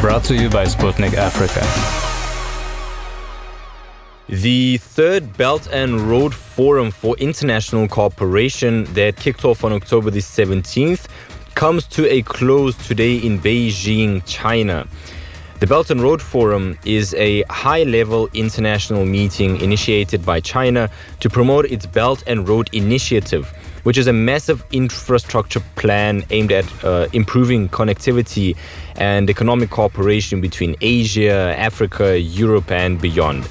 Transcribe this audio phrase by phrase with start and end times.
[0.00, 1.60] Brought to you by Sputnik Africa.
[4.28, 10.20] The third Belt and Road Forum for International Cooperation that kicked off on October the
[10.20, 11.08] 17th
[11.56, 14.86] comes to a close today in Beijing, China.
[15.58, 20.88] The Belt and Road Forum is a high level international meeting initiated by China
[21.18, 26.84] to promote its Belt and Road Initiative, which is a massive infrastructure plan aimed at
[26.84, 28.56] uh, improving connectivity
[28.96, 33.48] and economic cooperation between Asia, Africa, Europe, and beyond.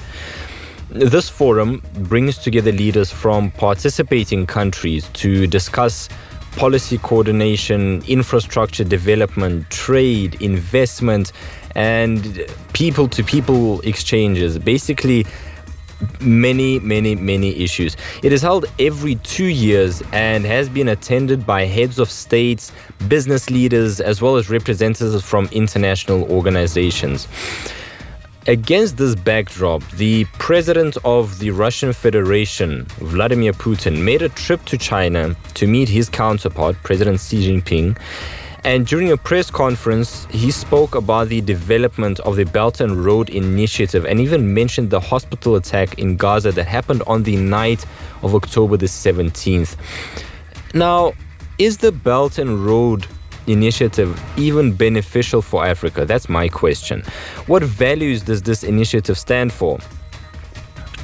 [0.90, 6.08] This forum brings together leaders from participating countries to discuss
[6.56, 11.32] policy coordination, infrastructure development, trade, investment,
[11.74, 14.58] and people to people exchanges.
[14.58, 15.24] Basically,
[16.20, 17.96] many, many, many issues.
[18.22, 22.72] It is held every two years and has been attended by heads of states,
[23.08, 27.28] business leaders, as well as representatives from international organizations.
[28.48, 34.76] Against this backdrop, the president of the Russian Federation, Vladimir Putin, made a trip to
[34.76, 37.96] China to meet his counterpart, President Xi Jinping.
[38.64, 43.28] And during a press conference, he spoke about the development of the Belt and Road
[43.28, 47.84] Initiative and even mentioned the hospital attack in Gaza that happened on the night
[48.22, 49.76] of October the 17th.
[50.74, 51.12] Now,
[51.58, 53.06] is the Belt and Road
[53.48, 56.04] initiative even beneficial for Africa?
[56.04, 57.02] That's my question.
[57.48, 59.78] What values does this initiative stand for?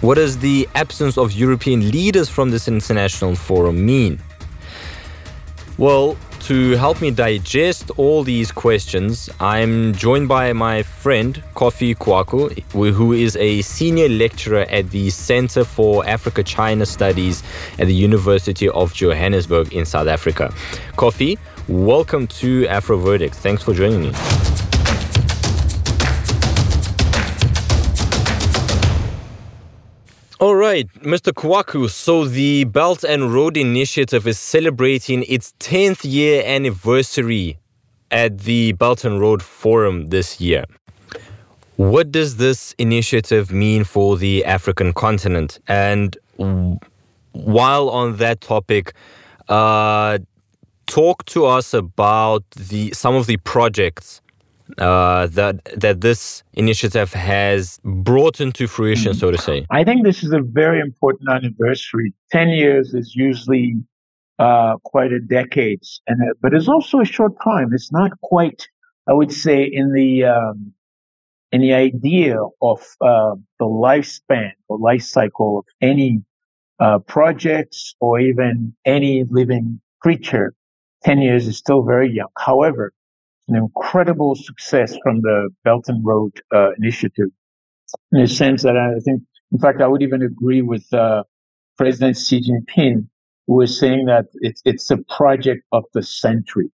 [0.00, 4.20] What does the absence of European leaders from this international forum mean?
[5.76, 6.16] Well,
[6.48, 13.12] to help me digest all these questions, I'm joined by my friend Kofi Kwaku, who
[13.12, 17.42] is a senior lecturer at the Center for Africa China Studies
[17.78, 20.50] at the University of Johannesburg in South Africa.
[20.96, 21.36] Kofi,
[21.68, 23.34] welcome to AfroVerdict.
[23.34, 24.77] Thanks for joining me.
[30.40, 31.32] All right, Mr.
[31.32, 31.90] Kwaku.
[31.90, 37.58] So the Belt and Road Initiative is celebrating its 10th year anniversary
[38.12, 40.64] at the Belt and Road Forum this year.
[41.74, 45.58] What does this initiative mean for the African continent?
[45.66, 46.16] And
[47.32, 48.92] while on that topic,
[49.48, 50.18] uh,
[50.86, 54.20] talk to us about the some of the projects
[54.76, 59.66] uh, that that this initiative has brought into fruition, so to say?
[59.70, 62.12] I think this is a very important anniversary.
[62.30, 63.76] Ten years is usually
[64.38, 67.72] uh, quite a decade, and uh, but it's also a short time.
[67.72, 68.68] It's not quite,
[69.08, 70.72] I would say, in the um,
[71.50, 76.22] in the idea of uh, the lifespan or life cycle of any
[76.78, 80.54] uh, projects or even any living creature.
[81.04, 82.28] Ten years is still very young.
[82.36, 82.92] However,
[83.48, 87.28] an incredible success from the Belt and Road uh, Initiative
[88.12, 89.22] in the sense that I think,
[89.52, 91.24] in fact, I would even agree with uh,
[91.76, 93.08] President Xi Jinping,
[93.46, 96.70] who was saying that it's, it's a project of the century.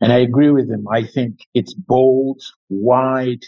[0.00, 0.86] And I agree with him.
[0.88, 3.44] I think it's bold, wide,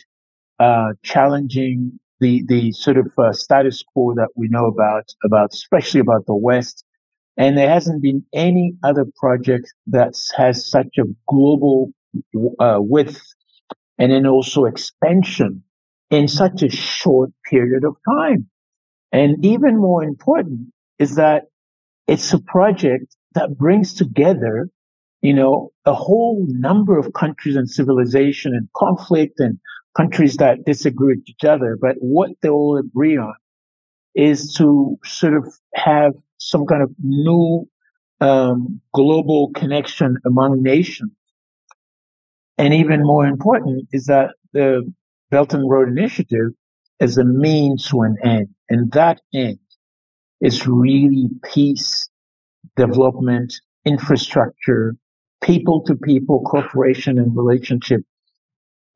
[0.61, 6.01] uh, challenging the, the sort of uh, status quo that we know about, about, especially
[6.01, 6.85] about the West.
[7.37, 11.91] And there hasn't been any other project that has such a global
[12.59, 13.21] uh, width
[13.99, 15.63] and then also expansion
[16.11, 18.49] in such a short period of time.
[19.13, 21.45] And even more important is that
[22.07, 24.69] it's a project that brings together,
[25.21, 29.59] you know, a whole number of countries and civilization and conflict and
[29.97, 31.79] countries that disagree with each other.
[31.81, 33.35] But what they all agree on
[34.15, 37.69] is to sort of have some kind of new
[38.21, 41.13] um, global connection among nations
[42.59, 44.91] and even more important is that the
[45.31, 46.51] Belt and Road Initiative
[47.01, 48.49] is a means to an end.
[48.69, 49.59] And that end
[50.41, 52.09] is really peace,
[52.77, 53.55] development,
[53.85, 54.95] infrastructure,
[55.43, 58.03] people to people cooperation and relationship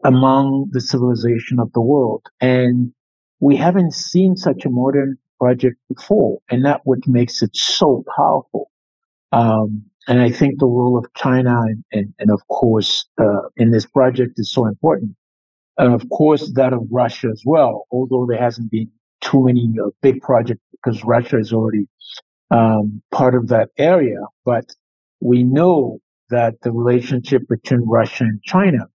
[0.04, 2.22] among the civilization of the world.
[2.40, 2.92] And
[3.40, 6.38] we haven't seen such a modern project before.
[6.50, 8.70] And that what makes it so powerful.
[9.32, 11.62] Um, and I think the role of China
[11.92, 15.16] and, and, of course, uh, in this project is so important.
[15.78, 19.90] And of course, that of Russia as well, although there hasn't been too many uh,
[20.02, 21.86] big projects because Russia is already
[22.50, 24.20] um, part of that area.
[24.44, 24.66] But
[25.20, 26.00] we know
[26.30, 28.88] that the relationship between Russia and China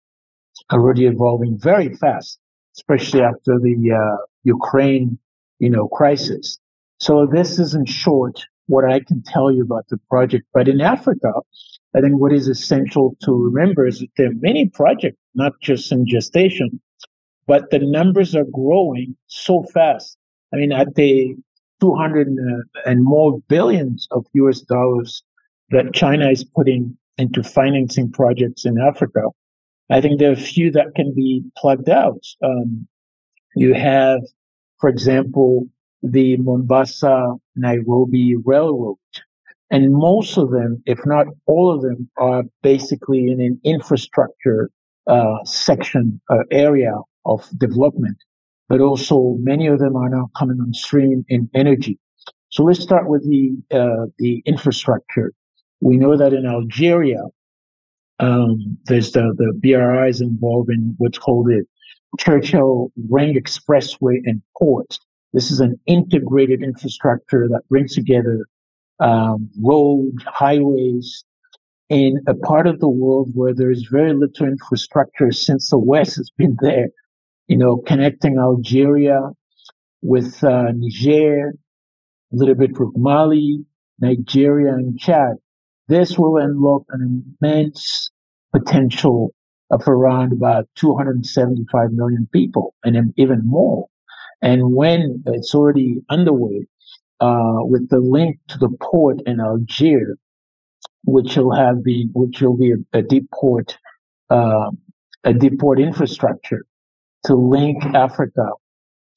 [0.72, 2.38] already evolving very fast,
[2.76, 5.18] especially after the uh, Ukraine,
[5.58, 6.58] you know, crisis.
[7.00, 10.46] So this is in short what I can tell you about the project.
[10.52, 11.32] But in Africa,
[11.96, 15.90] I think what is essential to remember is that there are many projects, not just
[15.90, 16.80] in gestation,
[17.46, 20.16] but the numbers are growing so fast.
[20.52, 21.34] I mean, at the
[21.80, 22.28] 200
[22.84, 25.22] and more billions of US dollars
[25.70, 29.22] that China is putting into financing projects in Africa,
[29.90, 32.22] I think there are a few that can be plugged out.
[32.42, 32.86] Um,
[33.56, 34.20] you have,
[34.78, 35.66] for example,
[36.02, 38.96] the Mombasa Nairobi Railroad.
[39.70, 44.70] And most of them, if not all of them, are basically in an infrastructure
[45.06, 48.16] uh, section uh, area of development.
[48.68, 51.98] But also, many of them are now coming on stream in energy.
[52.50, 55.32] So let's start with the uh, the infrastructure.
[55.80, 57.22] We know that in Algeria,
[58.20, 61.64] um, there's the the BRIs involved in what's called the
[62.18, 64.98] Churchill Ring Expressway and port.
[65.32, 68.46] This is an integrated infrastructure that brings together
[69.00, 71.24] um, roads, highways,
[71.88, 76.16] in a part of the world where there is very little infrastructure since the West
[76.16, 76.88] has been there.
[77.46, 79.20] You know, connecting Algeria
[80.02, 81.54] with uh, Niger,
[82.32, 83.64] a little bit with Mali,
[84.00, 85.36] Nigeria, and Chad.
[85.88, 88.10] This will unlock an immense
[88.52, 89.34] potential
[89.70, 93.88] of around about 275 million people and even more.
[94.42, 96.66] And when it's already underway,
[97.20, 100.16] uh, with the link to the port in Algiers,
[101.04, 103.76] which will have been, which will be a, a deep port,
[104.30, 104.70] uh,
[105.24, 106.64] a deep port infrastructure
[107.24, 108.50] to link Africa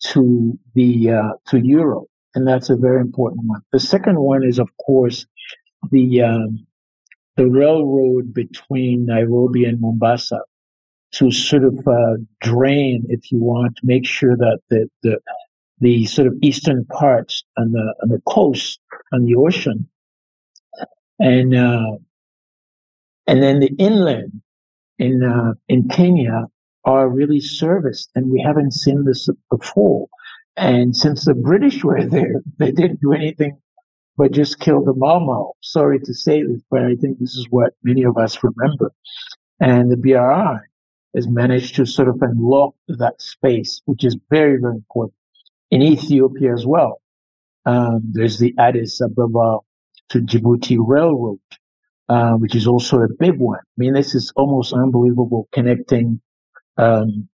[0.03, 3.61] to the uh, to Europe, and that's a very important one.
[3.71, 5.27] The second one is, of course,
[5.91, 6.65] the um,
[7.37, 10.41] the railroad between Nairobi and Mombasa
[11.13, 15.19] to sort of uh, drain, if you want, to make sure that the, the
[15.79, 18.79] the sort of eastern parts and the on the coast
[19.11, 19.89] and the ocean,
[21.19, 21.97] and uh,
[23.27, 24.41] and then the inland
[24.99, 26.47] in uh, in Kenya
[26.85, 30.07] are really serviced, and we haven't seen this before.
[30.57, 33.57] And since the British were there, they didn't do anything
[34.17, 35.53] but just kill the Mau Mau.
[35.61, 38.91] Sorry to say this, but I think this is what many of us remember.
[39.59, 40.59] And the BRI
[41.15, 45.13] has managed to sort of unlock that space, which is very, very important.
[45.69, 47.01] In Ethiopia as well,
[47.65, 49.59] um, there's the Addis Ababa
[50.09, 51.39] to Djibouti Railroad,
[52.09, 53.59] uh, which is also a big one.
[53.59, 56.19] I mean, this is almost unbelievable connecting
[56.77, 57.29] um,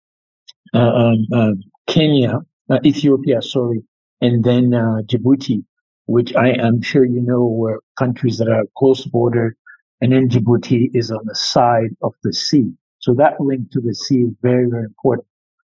[0.74, 1.52] uh, um, uh,
[1.86, 3.82] Kenya, uh, Ethiopia, sorry,
[4.20, 5.64] and then uh, Djibouti,
[6.06, 9.56] which I am sure you know were countries that are close border,
[10.00, 12.72] and then Djibouti is on the side of the sea.
[13.06, 15.28] So that link to the sea is very, very important.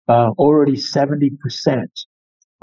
[0.07, 1.85] Uh, already 70%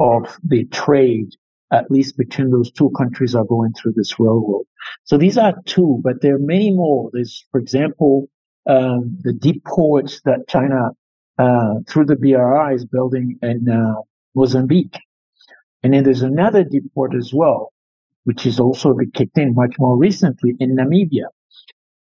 [0.00, 1.28] of the trade,
[1.70, 4.64] at least between those two countries, are going through this railroad.
[5.04, 7.10] So these are two, but there are many more.
[7.12, 8.28] There's, for example,
[8.68, 10.90] um, the deep ports that China,
[11.38, 14.02] uh, through the BRI, is building in uh,
[14.34, 14.98] Mozambique.
[15.84, 17.72] And then there's another deep port as well,
[18.24, 21.26] which is also kicked in much more recently in Namibia.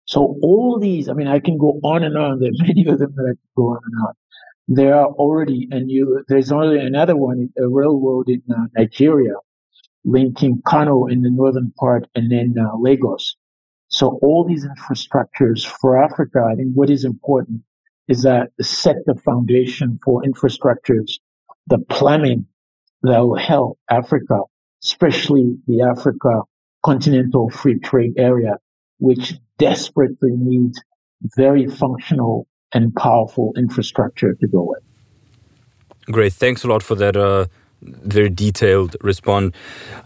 [0.06, 2.40] So all these, I mean, I can go on and on.
[2.40, 4.14] There are many of them that I can go on and on.
[4.68, 9.34] There are already, and you, there's only another one, a railroad in uh, Nigeria,
[10.04, 13.36] linking Kano in the northern part and then uh, Lagos.
[13.88, 17.62] So all these infrastructures for Africa, I think what is important
[18.08, 21.14] is that set the foundation for infrastructures,
[21.68, 22.46] the planning
[23.02, 24.42] that will help Africa,
[24.84, 26.42] especially the Africa
[26.84, 28.58] continental free trade area,
[29.00, 30.82] which desperately needs
[31.36, 34.84] very functional and powerful infrastructure to go with.
[36.12, 36.34] Great.
[36.34, 37.48] Thanks a lot for that uh,
[37.82, 39.56] very detailed response.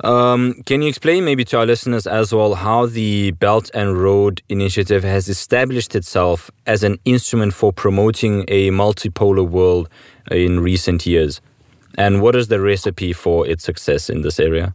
[0.03, 4.41] Um, can you explain maybe to our listeners as well how the Belt and Road
[4.49, 9.89] Initiative has established itself as an instrument for promoting a multipolar world
[10.31, 11.41] in recent years?
[11.97, 14.73] And what is the recipe for its success in this area?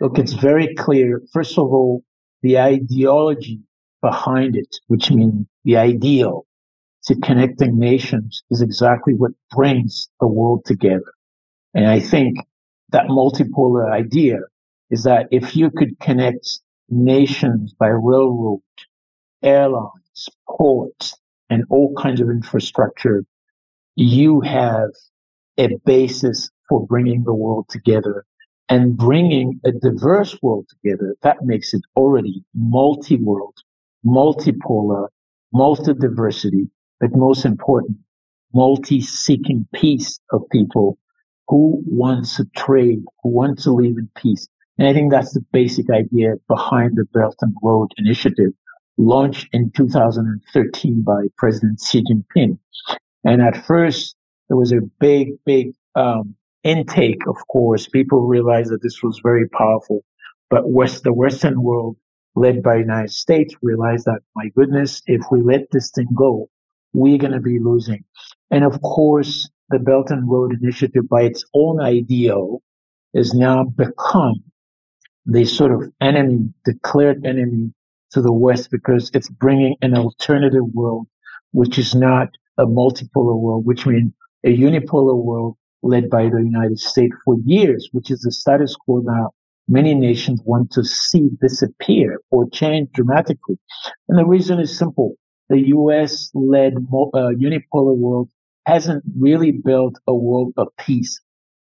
[0.00, 1.22] Look, it's very clear.
[1.32, 2.04] First of all,
[2.44, 3.60] the ideology
[4.02, 6.44] behind it, which means the ideal
[7.06, 11.14] to connecting nations, is exactly what brings the world together.
[11.72, 12.36] And I think
[12.90, 14.40] that multipolar idea
[14.90, 16.60] is that if you could connect
[16.90, 18.60] nations by railroad,
[19.42, 21.16] airlines, ports,
[21.48, 23.24] and all kinds of infrastructure,
[23.96, 24.90] you have
[25.56, 28.26] a basis for bringing the world together
[28.68, 31.16] and bringing a diverse world together.
[31.22, 33.56] That makes it already multi-world,
[34.04, 35.08] multipolar,
[35.52, 36.68] multi-diversity,
[37.00, 37.98] but most important,
[38.52, 40.98] multi-seeking peace of people
[41.48, 44.48] who wants to trade, who wants to live in peace.
[44.78, 48.52] And I think that's the basic idea behind the Belt and Road Initiative.
[48.96, 52.58] launched in 2013 by President Xi Jinping.
[53.24, 54.14] And at first,
[54.48, 57.88] there was a big, big um, intake, of course.
[57.88, 60.04] People realized that this was very powerful.
[60.50, 61.96] But West, the Western world,
[62.34, 66.48] led by the United States, realized that, my goodness, if we let this thing go,
[66.92, 68.04] we're going to be losing.
[68.50, 72.62] And of course, the Belt and Road Initiative, by its own ideal,
[73.14, 74.42] has now become
[75.26, 77.72] the sort of enemy, declared enemy
[78.10, 81.06] to the West because it's bringing an alternative world,
[81.52, 82.28] which is not
[82.58, 84.12] a multipolar world, which means
[84.44, 89.00] a unipolar world led by the United States for years, which is the status quo
[89.00, 89.30] now
[89.68, 93.58] many nations want to see disappear or change dramatically.
[94.08, 95.14] And the reason is simple.
[95.48, 98.30] The US led uh, unipolar world
[98.66, 101.20] hasn't really built a world of peace.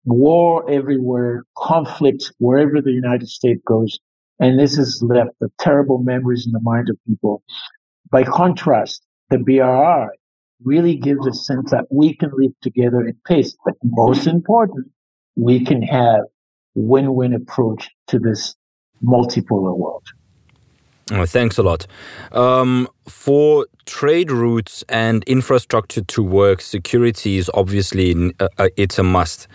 [0.04, 3.98] War everywhere, conflict wherever the United States goes.
[4.40, 7.42] And this has left the terrible memories in the mind of people.
[8.10, 10.08] By contrast, the BRI
[10.64, 13.56] really gives a sense that we can live together in peace.
[13.64, 14.90] But most important,
[15.36, 16.22] we can have
[16.74, 18.54] win-win approach to this
[19.02, 20.04] multipolar world.
[21.12, 21.86] Oh, thanks a lot.
[22.30, 29.02] Um, for trade routes and infrastructure to work, security is obviously uh, uh, it's a
[29.02, 29.48] must.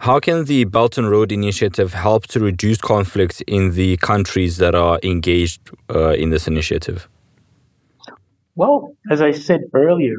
[0.00, 4.74] How can the Belt and Road Initiative help to reduce conflicts in the countries that
[4.74, 5.60] are engaged
[5.92, 7.08] uh, in this initiative?
[8.54, 10.16] Well, as I said earlier,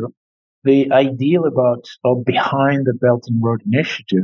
[0.63, 4.23] the ideal about or behind the Belt and Road Initiative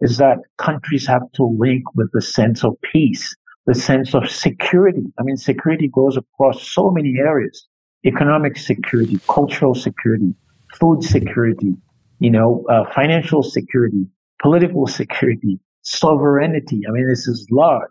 [0.00, 3.34] is that countries have to link with the sense of peace,
[3.66, 5.04] the sense of security.
[5.18, 7.66] I mean, security goes across so many areas
[8.04, 10.32] economic security, cultural security,
[10.78, 11.74] food security,
[12.20, 14.06] you know, uh, financial security,
[14.40, 16.82] political security, sovereignty.
[16.88, 17.90] I mean, this is large.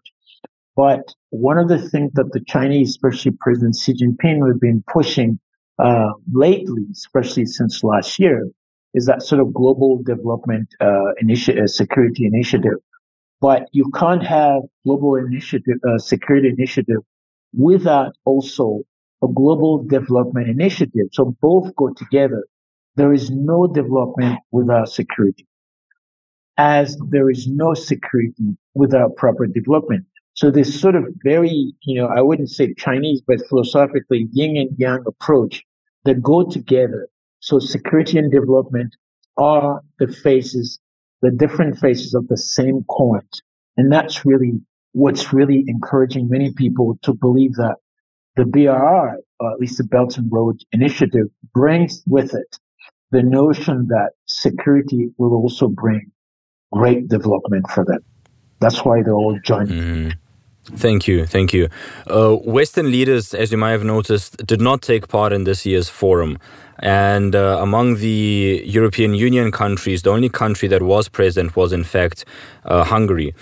[0.76, 5.40] But one of the things that the Chinese, especially President Xi Jinping, have been pushing
[5.80, 8.48] uh, lately, especially since last year,
[8.94, 12.80] is that sort of global development uh, initiative, security initiative.
[13.42, 17.02] But you can't have global initiative, uh, security initiative
[17.54, 18.82] without also
[19.24, 21.08] a global development initiative.
[21.12, 22.46] So both go together.
[22.96, 25.46] There is no development without security,
[26.58, 30.06] as there is no security without proper development.
[30.36, 34.70] So this sort of very, you know, I wouldn't say Chinese, but philosophically yin and
[34.78, 35.64] yang approach
[36.04, 37.08] that go together
[37.40, 38.96] so security and development
[39.38, 40.80] are the faces,
[41.22, 43.22] the different faces of the same coin.
[43.78, 44.54] And that's really
[44.94, 47.76] what's really encouraging many people to believe that
[48.36, 48.68] the BRI,
[49.40, 52.58] or at least the Belt and Road Initiative, brings with it
[53.12, 56.12] the notion that security will also bring
[56.74, 58.00] great development for them.
[58.60, 59.68] That's why they're all joining.
[59.78, 60.14] Mm.
[60.66, 61.70] Thank you, thank you.
[62.08, 65.90] Uh, Western leaders, as you might have noticed, did not take part in this year's
[65.90, 66.40] forum.
[66.80, 71.84] And uh, among the European Union countries, the only country that was present was, in
[71.84, 72.26] fact,
[72.66, 73.34] uh, Hungary.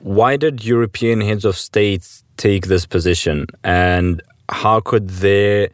[0.00, 3.46] Why did European heads of state take this position?
[3.62, 5.70] And how could their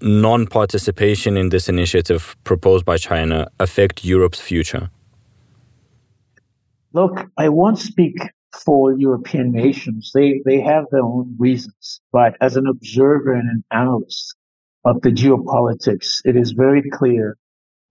[0.00, 4.90] non participation in this initiative proposed by China affect Europe's future?
[6.92, 8.16] Look, I won't speak
[8.54, 10.12] for European nations.
[10.14, 12.00] They, they have their own reasons.
[12.12, 14.34] But as an observer and an analyst
[14.84, 17.36] of the geopolitics, it is very clear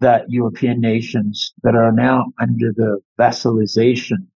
[0.02, 4.28] that European nations that are now under the vassalization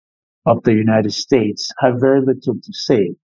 [0.46, 3.16] of the United States have very little to say.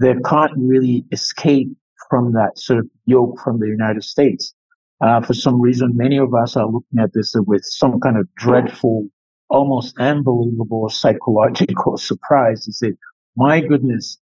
[0.00, 1.68] They can't really escape
[2.08, 4.54] from that sort of yoke from the United States.
[5.00, 8.32] Uh, for some reason, many of us are looking at this with some kind of
[8.34, 9.08] dreadful
[9.48, 12.96] almost unbelievable psychological surprise is that,
[13.36, 14.18] my goodness,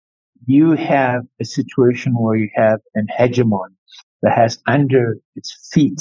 [0.47, 3.69] you have a situation where you have an hegemon
[4.23, 6.00] that has under its feet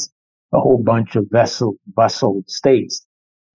[0.54, 3.06] a whole bunch of vessel, vassal states.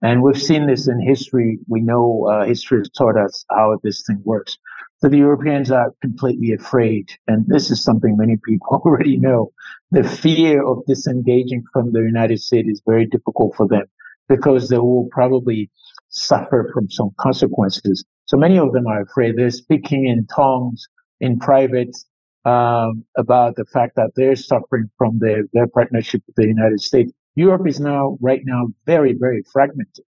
[0.03, 1.59] And we've seen this in history.
[1.67, 4.59] We know uh, history has taught us how this thing works.
[4.99, 7.11] So the Europeans are completely afraid.
[7.27, 9.53] And this is something many people already know.
[9.91, 13.87] The fear of disengaging from the United States is very difficult for them
[14.29, 15.71] because they will probably
[16.09, 18.05] suffer from some consequences.
[18.27, 19.37] So many of them are afraid.
[19.37, 20.87] They're speaking in tongues
[21.21, 21.97] in private
[22.45, 27.13] um, about the fact that they're suffering from their, their partnership with the United States.
[27.37, 30.05] Europe is now, right now, very, very fragmented.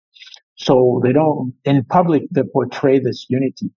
[0.56, 3.72] So they don't, in public, they portray this unity,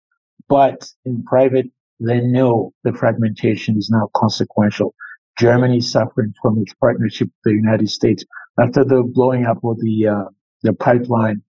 [0.47, 1.67] but in private,
[1.99, 4.93] they know the fragmentation is now consequential.
[5.39, 8.23] Germany is suffering from its partnership with the United States
[8.59, 10.25] after the blowing up of the uh,
[10.63, 11.41] the pipeline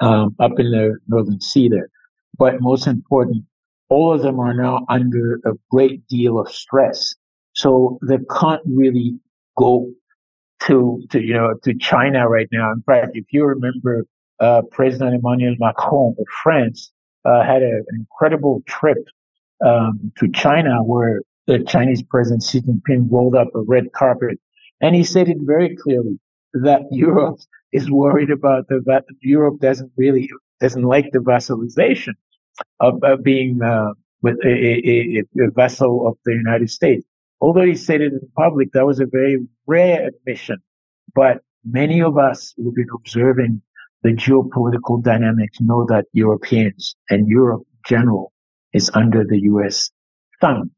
[0.00, 1.88] um, up in the Northern Sea there.
[2.38, 3.44] But most important,
[3.88, 7.14] all of them are now under a great deal of stress.
[7.54, 9.18] So they can't really
[9.56, 9.90] go
[10.64, 12.72] to, to you know, to China right now.
[12.72, 14.04] In fact, if you remember,
[14.40, 16.92] uh, President Emmanuel Macron of France
[17.24, 18.98] uh, had a, an incredible trip
[19.64, 24.38] um, to China where the Chinese President Xi Jinping rolled up a red carpet.
[24.82, 26.18] And he said it very clearly
[26.62, 27.40] that Europe
[27.72, 32.14] is worried about the that Europe doesn't really doesn't like the vassalization
[32.80, 37.06] of, of being uh, with a, a, a, vessel of the United States.
[37.40, 40.58] Although he said it in public, that was a very rare admission.
[41.14, 43.60] But many of us who've been observing
[44.02, 48.32] the geopolitical dynamics know that Europeans and Europe in general
[48.72, 49.90] is under the U.S.
[50.40, 50.70] thumb.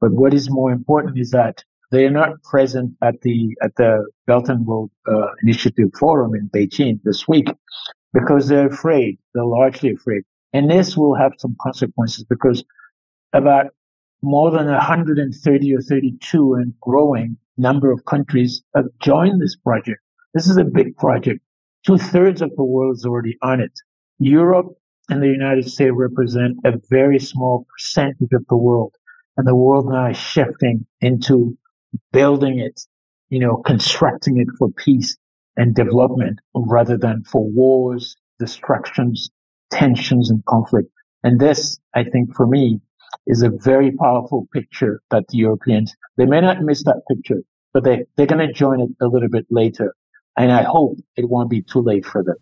[0.00, 4.06] But what is more important is that they are not present at the at the
[4.26, 7.48] Belt and Road uh, Initiative Forum in Beijing this week
[8.12, 9.18] because they're afraid.
[9.34, 12.64] They're largely afraid, and this will have some consequences because
[13.32, 13.66] about
[14.22, 20.00] more than 130 or 32 and growing number of countries have joined this project.
[20.34, 21.40] This is a big project.
[21.86, 23.72] Two thirds of the world is already on it.
[24.18, 24.66] Europe
[25.08, 28.94] and the United States represent a very small percentage of the world.
[29.36, 31.56] And the world now is shifting into
[32.12, 32.80] building it,
[33.28, 35.16] you know, constructing it for peace
[35.56, 39.30] and development rather than for wars, destructions,
[39.70, 40.90] tensions, and conflict.
[41.22, 42.80] And this, I think, for me,
[43.26, 47.84] is a very powerful picture that the Europeans, they may not miss that picture, but
[47.84, 49.94] they, they're going to join it a little bit later.
[50.36, 52.36] And I hope it won't be too late for them.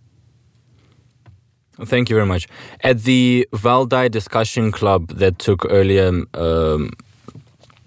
[1.86, 2.46] Thank you very much.
[2.82, 6.90] At the Valdai discussion club that took earlier um,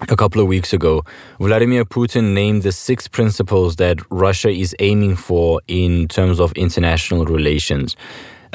[0.02, 1.04] a couple of weeks ago,
[1.40, 7.26] Vladimir Putin named the six principles that Russia is aiming for in terms of international
[7.26, 7.96] relations.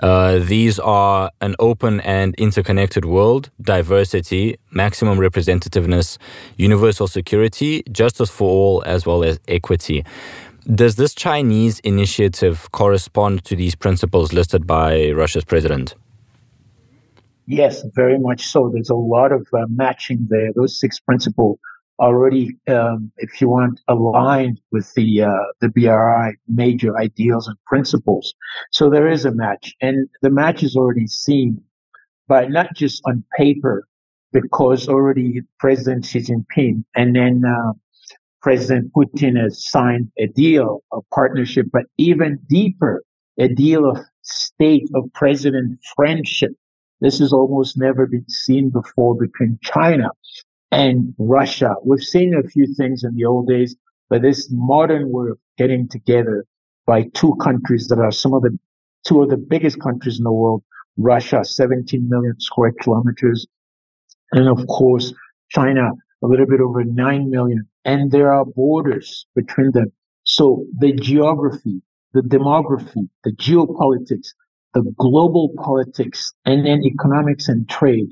[0.03, 6.17] Uh, these are an open and interconnected world, diversity, maximum representativeness,
[6.57, 10.05] universal security, justice for all, as well as equity.
[10.75, 15.95] Does this Chinese initiative correspond to these principles listed by Russia's president?
[17.47, 18.71] Yes, very much so.
[18.73, 20.53] There's a lot of uh, matching there.
[20.55, 21.59] Those six principles
[21.99, 28.35] already, um, if you want, aligned with the uh, the BRI major ideals and principles.
[28.71, 31.63] So there is a match, and the match is already seen,
[32.29, 33.87] but not just on paper,
[34.33, 37.73] because already President Xi Jinping and then uh,
[38.41, 43.05] President Putin has signed a deal of partnership, but even deeper,
[43.39, 46.53] a deal of state of president friendship.
[47.03, 50.11] This has almost never been seen before between China
[50.71, 51.75] and Russia.
[51.85, 53.75] We've seen a few things in the old days,
[54.09, 56.47] but this modern way of getting together
[56.87, 58.57] by two countries that are some of the
[59.05, 60.63] two of the biggest countries in the world,
[60.97, 63.49] Russia, 17 million square kilometers,
[64.31, 65.13] and of course,
[65.51, 65.91] China,
[66.23, 69.91] a little bit over 9 million and there are borders between them.
[70.23, 74.29] So the geography, the demography, the geopolitics,
[74.75, 78.09] the global politics, and then economics and trade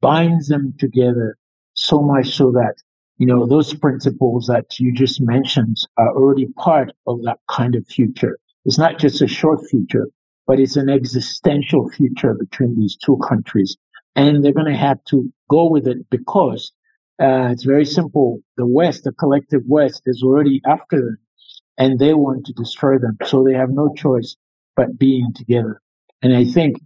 [0.00, 1.36] binds them together
[1.74, 2.74] so much so that,
[3.18, 7.86] you know, those principles that you just mentioned are already part of that kind of
[7.86, 8.38] future.
[8.64, 10.08] It's not just a short future,
[10.46, 13.76] but it's an existential future between these two countries.
[14.14, 16.72] And they're going to have to go with it because
[17.20, 18.40] uh, it's very simple.
[18.56, 21.18] The West, the collective West, is already after them,
[21.76, 23.16] and they want to destroy them.
[23.24, 24.36] So they have no choice
[24.76, 25.80] but being together.
[26.22, 26.76] And I think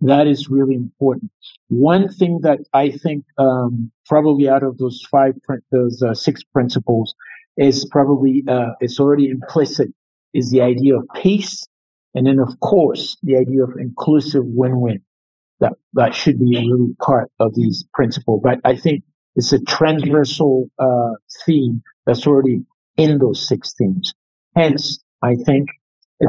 [0.00, 1.30] that is really important.
[1.68, 5.34] One thing that I think um, probably out of those five,
[5.70, 7.14] those uh, six principles,
[7.56, 9.88] is probably uh, it's already implicit
[10.32, 11.66] is the idea of peace,
[12.14, 15.02] and then of course the idea of inclusive win-win.
[15.60, 18.40] That that should be a really part of these principles.
[18.42, 19.04] But I think
[19.36, 21.12] it's a transversal uh,
[21.44, 22.64] theme that's already
[22.96, 24.14] in those six themes.
[24.56, 25.68] Hence, I think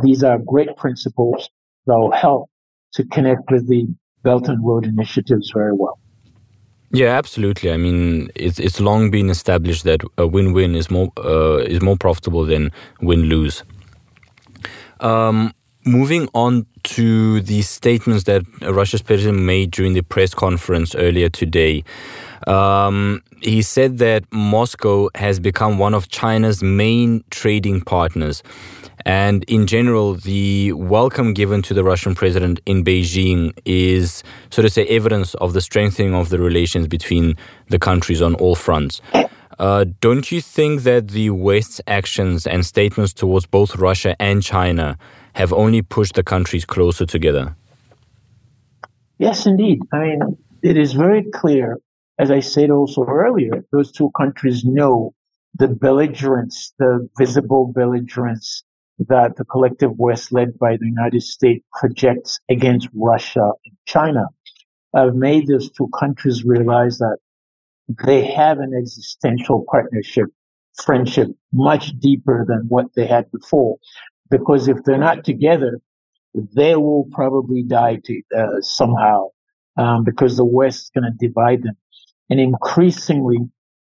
[0.04, 1.50] these are great principles
[1.88, 2.51] that will help
[2.94, 3.88] to connect with the
[4.24, 6.00] Belt and Road initiatives very well.
[6.94, 7.72] Yeah, absolutely.
[7.72, 11.96] I mean, it's it's long been established that a win-win is more uh, is more
[11.96, 13.64] profitable than win-lose.
[15.00, 15.54] Um,
[15.86, 21.84] moving on to the statements that Russia's president made during the press conference earlier today.
[22.48, 28.44] Um, he said that Moscow has become one of China's main trading partners.
[29.06, 34.70] And in general, the welcome given to the Russian president in Beijing is, so to
[34.70, 37.36] say, evidence of the strengthening of the relations between
[37.70, 39.02] the countries on all fronts.
[39.58, 44.98] Uh, don't you think that the West's actions and statements towards both Russia and China
[45.34, 47.56] have only pushed the countries closer together?
[49.17, 49.80] Yes, indeed.
[49.94, 51.78] I mean, it is very clear
[52.22, 55.15] as I said also earlier, those two countries know
[55.56, 58.63] the belligerence, the visible belligerence
[59.00, 64.28] that the collective West, led by the United States, projects against Russia and China,
[64.94, 67.17] have made those two countries realize that
[68.06, 70.28] they have an existential partnership,
[70.86, 73.78] friendship, much deeper than what they had before.
[74.32, 75.80] Because if they're not together,
[76.34, 79.28] they will probably die to, uh, somehow
[79.78, 81.78] um, because the West is going to divide them.
[82.30, 83.39] And increasingly,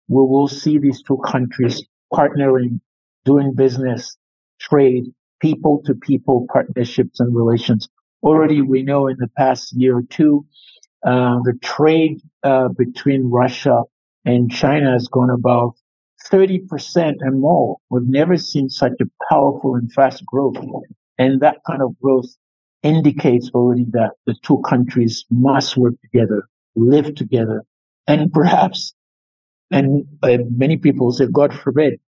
[0.09, 2.81] we will see these two countries partnering,
[3.25, 4.17] doing business,
[4.61, 5.05] trade,
[5.41, 7.89] people to people partnerships and relations.
[8.23, 10.47] Already, we know in the past year or two,
[11.07, 13.85] uh, the trade uh, between Russia
[14.25, 15.75] and China has gone above
[16.29, 17.77] 30% and more.
[17.89, 20.57] We've never seen such a powerful and fast growth.
[21.19, 22.29] And that kind of growth
[22.83, 27.65] indicates already that the two countries must work together, live together,
[28.07, 28.95] and perhaps,
[29.71, 32.01] and uh, many people say, God forbid,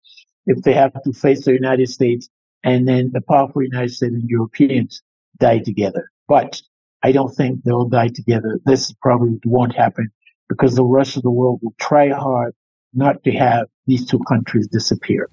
[0.47, 2.29] if they have to face the United States
[2.65, 5.03] and then the powerful United States and Europeans
[5.39, 6.11] die together.
[6.29, 6.61] But
[7.03, 8.61] I don't think they'll die together.
[8.65, 10.11] This probably won't happen
[10.49, 12.55] because the rest of the world will try hard
[12.95, 15.29] not to have these two countries disappear.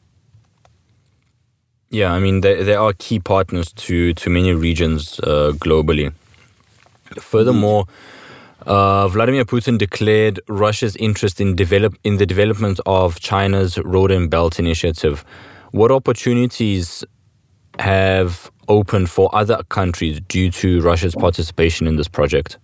[1.90, 6.14] Yeah, I mean, they, they are key partners to, to many regions uh, globally.
[7.20, 7.86] Furthermore,
[8.66, 14.30] uh, Vladimir Putin declared Russia's interest in develop in the development of China's Road and
[14.30, 15.26] Belt Initiative.
[15.72, 17.04] What opportunities
[17.80, 22.60] have opened for other countries due to Russia's participation in this project?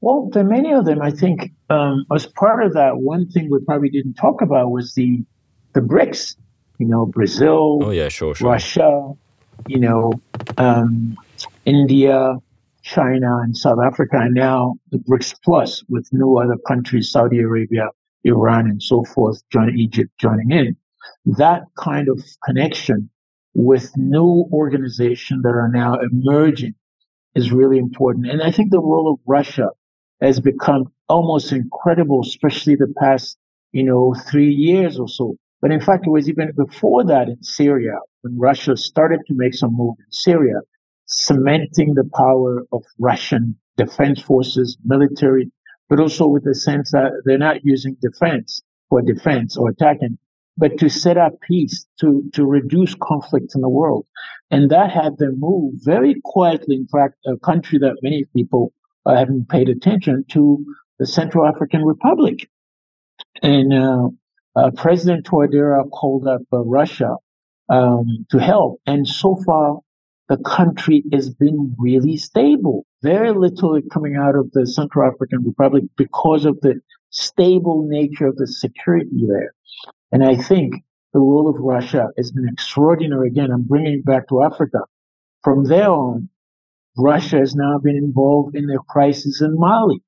[0.00, 1.02] Well, there are many of them.
[1.02, 4.94] I think um, as part of that, one thing we probably didn't talk about was
[4.94, 5.24] the
[5.72, 6.36] the BRICS
[6.78, 8.50] you know, Brazil, oh, yeah, sure, sure.
[8.50, 9.12] Russia,
[9.66, 10.12] you know,
[10.58, 11.16] um,
[11.64, 12.36] India,
[12.82, 17.88] China, and South Africa, and now the BRICS Plus with no other countries, Saudi Arabia,
[18.24, 20.76] Iran, and so forth, joining Egypt joining in.
[21.24, 23.10] That kind of connection
[23.54, 26.74] with new organizations that are now emerging
[27.34, 28.26] is really important.
[28.26, 29.70] And I think the role of Russia
[30.20, 33.38] has become almost incredible, especially the past,
[33.72, 35.36] you know, three years or so.
[35.60, 39.54] But in fact, it was even before that in Syria, when Russia started to make
[39.54, 40.60] some move in Syria,
[41.06, 45.50] cementing the power of Russian defense forces, military,
[45.88, 50.18] but also with the sense that they're not using defense for defense or attacking,
[50.56, 54.06] but to set up peace, to, to reduce conflict in the world.
[54.50, 56.76] And that had them move very quietly.
[56.76, 58.72] In fact, a country that many people
[59.06, 60.64] uh, haven't paid attention to,
[60.98, 62.48] the Central African Republic.
[63.42, 64.08] And uh,
[64.54, 67.16] uh, President Touadera called up uh, Russia
[67.68, 69.80] um, to help, and so far
[70.28, 72.84] the country has been really stable.
[73.02, 78.26] Very little is coming out of the Central African Republic because of the stable nature
[78.26, 79.52] of the security there.
[80.12, 80.74] And I think
[81.12, 83.28] the role of Russia has been extraordinary.
[83.28, 84.80] Again, I'm bringing it back to Africa.
[85.42, 86.28] From there on,
[86.96, 90.02] Russia has now been involved in the crisis in Mali.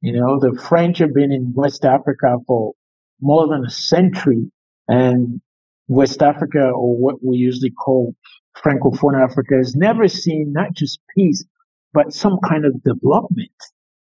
[0.00, 2.74] You know, the French have been in West Africa for
[3.20, 4.50] more than a century,
[4.86, 5.40] and
[5.88, 8.14] West Africa, or what we usually call
[8.62, 11.44] Francophone Africa, has never seen not just peace,
[11.92, 13.50] but some kind of development.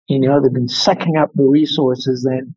[0.07, 2.55] You know, they've been sucking up the resources, and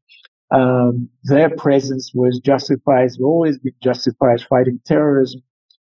[0.50, 5.42] um, their presence was justified, has always been justified fighting terrorism.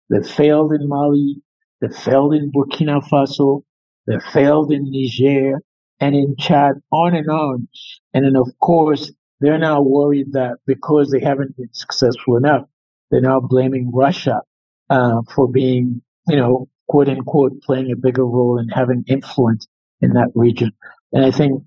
[0.09, 1.41] They failed in Mali,
[1.83, 3.63] they failed in Burkina Faso,
[4.07, 5.59] they failed in Niger
[5.99, 7.67] and in Chad, on and on.
[8.13, 12.63] And then, of course, they're now worried that because they haven't been successful enough,
[13.11, 14.41] they're now blaming Russia
[14.89, 19.67] uh, for being, you know, quote unquote, playing a bigger role and having influence
[20.01, 20.71] in that region.
[21.11, 21.63] And I think,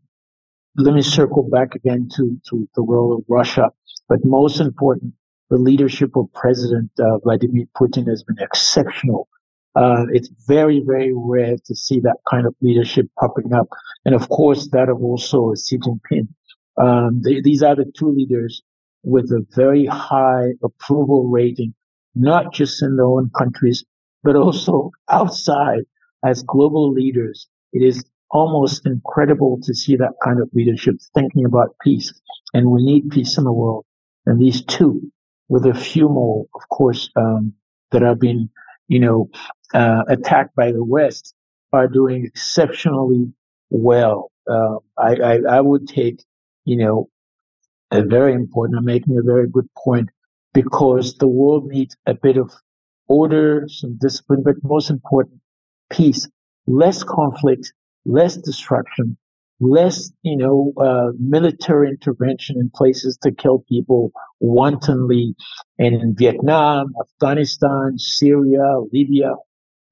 [0.76, 3.70] let me circle back again to, to the role of Russia.
[4.08, 5.12] But most important,
[5.50, 9.28] the leadership of President uh, Vladimir Putin has been exceptional.
[9.76, 13.68] Uh, it's very, very rare to see that kind of leadership popping up.
[14.04, 16.28] And of course, that of also Xi Jinping.
[16.78, 18.62] Um, they, these are the two leaders
[19.02, 21.74] with a very high approval rating,
[22.14, 23.84] not just in their own countries,
[24.22, 25.84] but also outside
[26.24, 27.46] as global leaders.
[27.72, 32.12] It is almost incredible to see that kind of leadership thinking about peace.
[32.54, 33.84] And we need peace in the world.
[34.24, 35.12] And these two,
[35.48, 37.52] with a few more, of course, um,
[37.92, 38.50] that have been,
[38.88, 39.30] you know,
[39.74, 41.34] uh, attacked by the West,
[41.72, 43.32] are doing exceptionally
[43.70, 44.30] well.
[44.48, 46.20] Uh, I, I, I would take
[46.66, 47.08] you know,
[47.90, 50.10] a very important, I'm making a very good point
[50.52, 52.52] because the world needs a bit of
[53.08, 55.40] order, some discipline, but most important,
[55.90, 56.28] peace,
[56.66, 57.72] less conflict,
[58.04, 59.16] less destruction,
[59.60, 65.36] less, you know, uh, military intervention in places to kill people wantonly
[65.78, 69.34] and in Vietnam, Afghanistan, Syria, Libya.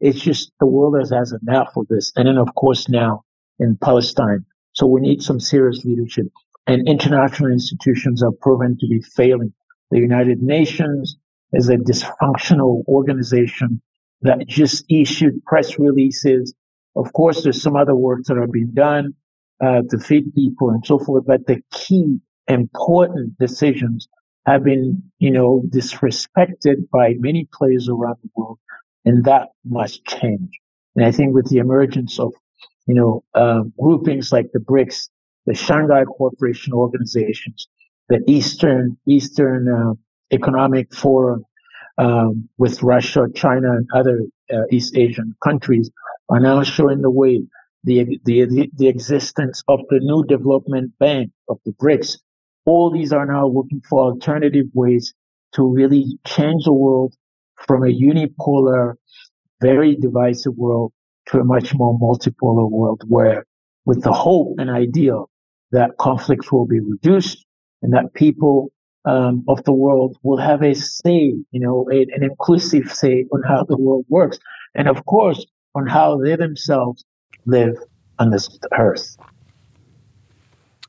[0.00, 2.12] It's just the world has, has enough of this.
[2.16, 3.24] And then, of course, now
[3.58, 4.44] in Palestine.
[4.72, 6.26] So we need some serious leadership.
[6.66, 9.52] And international institutions are proven to be failing.
[9.90, 11.16] The United Nations
[11.52, 13.80] is a dysfunctional organization
[14.22, 16.54] that just issued press releases.
[16.96, 19.14] Of course, there's some other work that are being done
[19.62, 24.08] uh, to feed people and so forth, but the key important decisions
[24.46, 28.58] have been, you know, disrespected by many players around the world,
[29.04, 30.58] and that must change.
[30.96, 32.32] And I think with the emergence of,
[32.86, 35.08] you know, uh, groupings like the BRICS,
[35.46, 37.68] the Shanghai Cooperation Organizations,
[38.08, 39.94] the Eastern Eastern uh,
[40.30, 41.44] Economic Forum,
[41.98, 45.90] um, with Russia, China, and other uh, East Asian countries,
[46.28, 47.42] are now showing the way.
[47.86, 52.16] The, the, the existence of the new development bank of the BRICS.
[52.64, 55.12] All these are now looking for alternative ways
[55.52, 57.14] to really change the world
[57.66, 58.94] from a unipolar,
[59.60, 60.92] very divisive world
[61.26, 63.46] to a much more multipolar world where
[63.86, 65.30] with the hope and ideal
[65.72, 67.44] that conflicts will be reduced
[67.82, 68.70] and that people
[69.04, 73.42] um, of the world will have a say, you know, a, an inclusive say on
[73.42, 74.38] how the world works,
[74.74, 77.04] and of course on how they themselves
[77.44, 77.76] live
[78.18, 79.16] on this earth.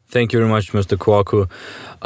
[0.08, 0.98] Thank you very much, Mr.
[0.98, 1.50] Kwaku.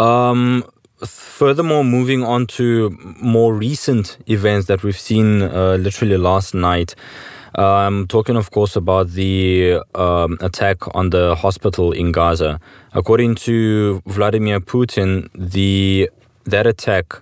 [0.01, 0.63] Um,
[1.05, 2.89] furthermore, moving on to
[3.21, 6.95] more recent events that we've seen uh, literally last night.
[7.55, 12.59] I'm talking, of course, about the um, attack on the hospital in Gaza.
[12.93, 16.09] According to Vladimir Putin, the
[16.45, 17.21] that attack,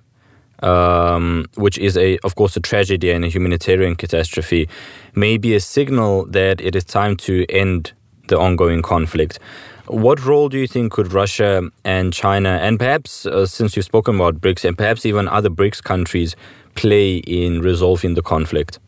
[0.64, 4.68] um, which is a, of course, a tragedy and a humanitarian catastrophe,
[5.16, 7.94] may be a signal that it is time to end
[8.28, 9.40] the ongoing conflict.
[9.88, 14.16] What role do you think could Russia and China, and perhaps uh, since you've spoken
[14.16, 16.36] about BRICS, and perhaps even other BRICS countries,
[16.76, 18.80] play in resolving the conflict?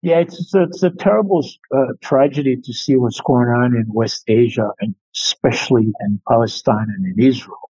[0.00, 4.24] Yeah, it's a, it's a terrible uh, tragedy to see what's going on in West
[4.26, 7.70] Asia, and especially in Palestine and in Israel.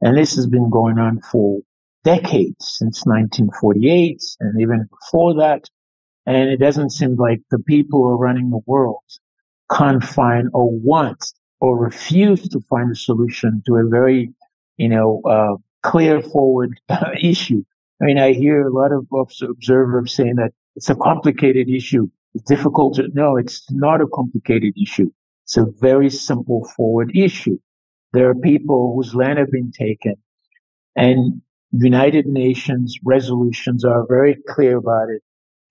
[0.00, 1.60] And this has been going on for
[2.02, 5.70] decades, since 1948, and even before that.
[6.26, 9.04] And it doesn't seem like the people are running the world
[9.70, 14.32] can't find or want or refuse to find a solution to a very,
[14.76, 16.80] you know, uh, clear forward
[17.22, 17.64] issue.
[18.00, 19.06] I mean, I hear a lot of
[19.42, 22.08] observers saying that it's a complicated issue.
[22.34, 25.10] It's difficult to, no, it's not a complicated issue.
[25.44, 27.58] It's a very simple forward issue.
[28.12, 30.14] There are people whose land have been taken
[30.94, 35.22] and United Nations resolutions are very clear about it.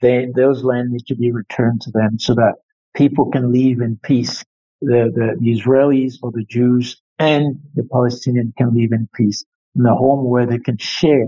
[0.01, 2.55] They, those land need to be returned to them so that
[2.97, 4.43] people can live in peace.
[4.81, 9.85] The, the, the Israelis or the Jews and the Palestinians can live in peace in
[9.85, 11.27] a home where they can share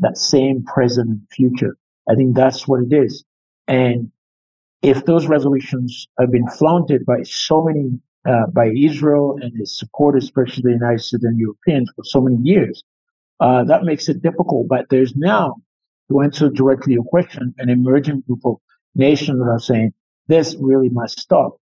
[0.00, 1.76] that same present and future.
[2.08, 3.24] I think that's what it is.
[3.66, 4.10] And
[4.82, 10.24] if those resolutions have been flaunted by so many, uh, by Israel and its supporters,
[10.24, 12.82] especially the United States and Europeans for so many years,
[13.40, 14.68] uh, that makes it difficult.
[14.68, 15.56] But there's now,
[16.10, 18.56] to answer directly your question, an emerging group of
[18.94, 19.92] nations that are saying
[20.28, 21.58] this really must stop.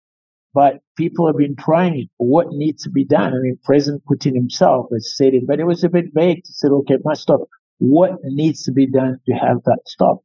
[0.52, 2.08] But people have been trying it.
[2.16, 3.34] What needs to be done?
[3.34, 6.52] I mean, President Putin himself has said it, but it was a bit vague to
[6.52, 7.40] say, okay, it must stop.
[7.78, 10.20] What needs to be done to have that stop?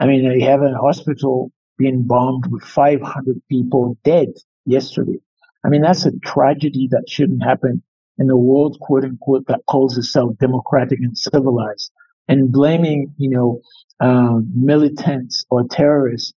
[0.00, 4.28] I mean, you have a hospital being bombed with 500 people dead
[4.64, 5.18] yesterday.
[5.64, 7.82] I mean, that's a tragedy that shouldn't happen
[8.18, 11.90] in a world, quote unquote, that calls itself democratic and civilized.
[12.26, 13.60] And blaming, you know,
[14.00, 16.32] um, militants or terrorists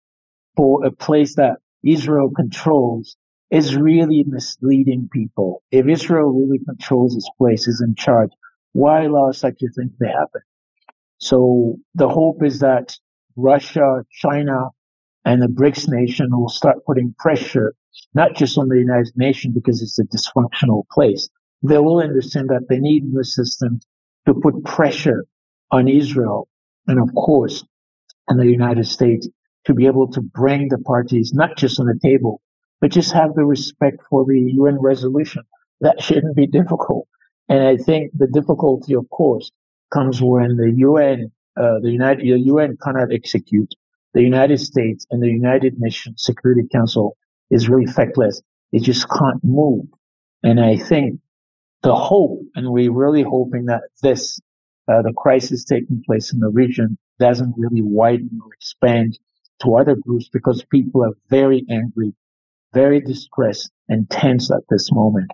[0.56, 3.18] for a place that Israel controls
[3.52, 5.62] is really misleading people.
[5.72, 8.32] If Israel really controls this place, is in charge,
[8.74, 10.42] why allow such a thing to happen?
[11.20, 12.98] So the hope is that
[13.36, 14.70] Russia, China,
[15.26, 17.74] and the BRICS nation will start putting pressure,
[18.14, 21.30] not just on the United Nations because it's a dysfunctional place.
[21.64, 23.86] They will understand that they need systems
[24.28, 25.26] to put pressure
[25.72, 26.48] on Israel
[26.88, 27.64] and of course
[28.28, 29.28] on the United States
[29.66, 32.42] to be able to bring the parties not just on the table,
[32.82, 35.44] but just have the respect for the UN resolution.
[35.82, 37.08] That shouldn't be difficult.
[37.50, 39.52] And I think the difficulty, of course,
[39.92, 43.74] comes when the UN, uh, the United, the UN cannot execute.
[44.14, 47.18] The United States and the United Nations Security Council
[47.50, 48.42] is really feckless.
[48.72, 49.86] It just can't move.
[50.44, 51.20] And I think
[51.84, 54.40] the hope, and we're really hoping that this,
[54.88, 59.18] uh, the crisis taking place in the region doesn't really widen or expand
[59.62, 62.14] to other groups because people are very angry
[62.76, 65.32] very distressed and tense at this moment.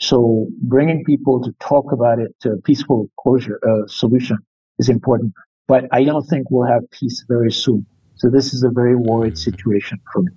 [0.00, 4.38] So bringing people to talk about it to a peaceful closure uh, solution
[4.78, 5.34] is important.
[5.66, 7.84] But I don't think we'll have peace very soon.
[8.14, 10.32] So this is a very worried situation for me.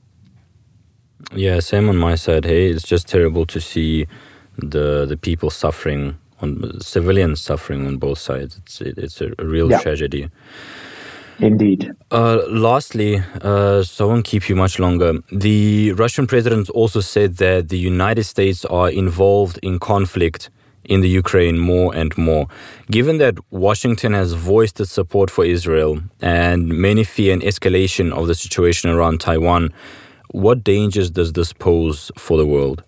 [1.35, 2.45] Yeah, same on my side.
[2.45, 4.07] Hey, it's just terrible to see
[4.57, 6.49] the the people suffering on
[6.81, 8.57] civilians suffering on both sides.
[8.57, 9.81] It's it, it's a, real yeah.
[9.81, 10.29] tragedy.
[11.39, 11.91] Indeed.
[12.11, 15.19] Uh, lastly, uh, so I won't keep you much longer.
[15.31, 20.49] The Russian president also said that the United States are involved in conflict
[20.83, 22.47] in the Ukraine more and more.
[22.91, 28.27] Given that Washington has voiced its support for Israel and many fear an escalation of
[28.27, 29.71] the situation around Taiwan,
[30.31, 32.83] what dangers does this pose for the world?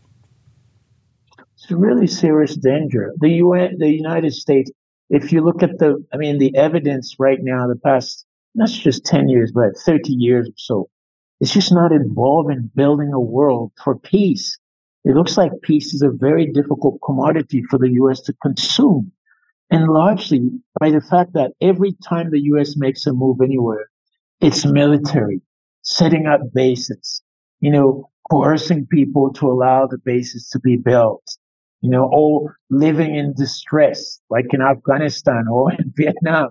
[1.55, 3.13] It's a really serious danger.
[3.19, 4.71] The UN, the United States,
[5.09, 9.05] if you look at the, I mean, the evidence right now, the past, not just
[9.05, 10.89] 10 years, but 30 years or so,
[11.39, 14.57] it's just not involved in building a world for peace.
[15.03, 18.21] It looks like peace is a very difficult commodity for the U.S.
[18.21, 19.11] to consume.
[19.71, 22.75] And largely by the fact that every time the U.S.
[22.75, 23.89] makes a move anywhere,
[24.41, 25.41] it's military,
[25.81, 27.21] setting up bases,
[27.59, 31.23] you know, coercing people to allow the bases to be built,
[31.81, 36.49] you know, or living in distress, like in Afghanistan or in Vietnam.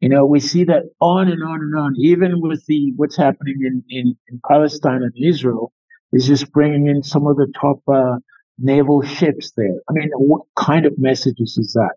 [0.00, 3.56] You know, we see that on and on and on, even with the what's happening
[3.60, 5.72] in, in, in Palestine and Israel,
[6.12, 8.18] is just bringing in some of the top uh,
[8.58, 9.80] naval ships there.
[9.88, 11.94] I mean, what kind of messages is that?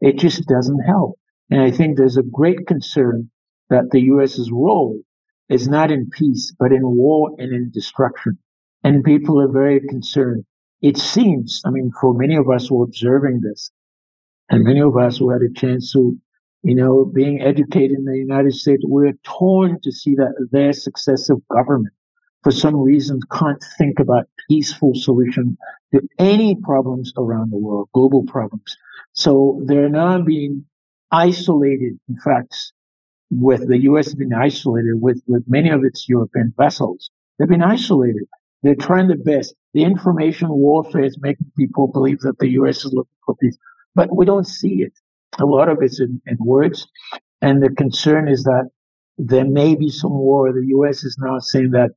[0.00, 1.18] It just doesn't help.
[1.50, 3.30] And I think there's a great concern
[3.70, 5.00] that the U.S.'s role
[5.48, 8.38] is not in peace, but in war and in destruction.
[8.84, 10.44] And people are very concerned.
[10.80, 13.70] It seems, I mean, for many of us who are observing this,
[14.48, 16.18] and many of us who had a chance to,
[16.62, 21.38] you know, being educated in the United States, we're torn to see that their successive
[21.48, 21.94] government,
[22.42, 25.56] for some reason, can't think about peaceful solution
[25.94, 28.76] to any problems around the world, global problems.
[29.12, 30.64] So they're now being
[31.10, 31.98] isolated.
[32.08, 32.54] In fact,
[33.30, 34.14] with the U.S.
[34.14, 37.10] been isolated with, with many of its European vessels.
[37.38, 38.24] They've been isolated.
[38.62, 39.54] They're trying their best.
[39.72, 42.84] The information warfare is making people believe that the U.S.
[42.84, 43.56] is looking for peace,
[43.94, 44.92] but we don't see it.
[45.40, 46.86] A lot of it's in, in words.
[47.42, 48.70] And the concern is that
[49.18, 50.52] there may be some war.
[50.52, 51.04] The U.S.
[51.04, 51.90] is now saying that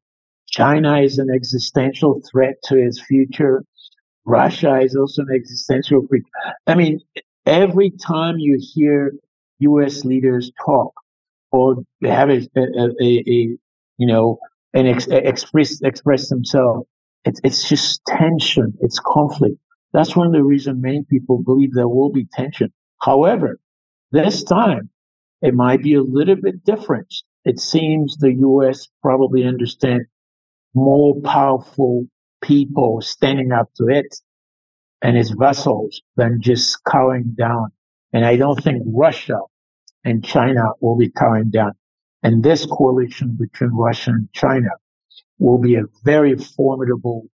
[0.50, 3.64] China is an existential threat to its future.
[4.26, 6.22] Russia is also an existential threat.
[6.68, 7.00] I mean,
[7.46, 9.14] every time you hear
[9.60, 10.06] U.S.
[10.06, 10.94] leaders talk,
[11.52, 13.58] or have a, a, a, a
[13.98, 14.40] you know,
[14.74, 16.86] and ex- express express themselves.
[17.26, 18.74] It's it's just tension.
[18.82, 19.56] It's conflict.
[19.94, 22.74] That's one of the reasons many people believe there will be tension.
[23.04, 23.60] However,
[24.12, 24.90] this time
[25.42, 27.14] it might be a little bit different.
[27.44, 28.88] It seems the U.S.
[29.02, 30.06] probably understand
[30.74, 32.08] more powerful
[32.42, 34.16] people standing up to it
[35.02, 37.74] and its vessels than just cowering down.
[38.14, 39.40] And I don't think Russia
[40.06, 41.74] and China will be coming down.
[42.24, 44.70] And this coalition between Russia and China
[45.40, 47.28] will be a very formidable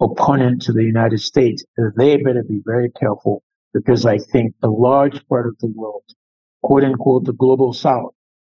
[0.00, 1.64] opponent to the United States.
[1.96, 6.04] They better be very careful because I think a large part of the world,
[6.62, 8.14] quote unquote, the global south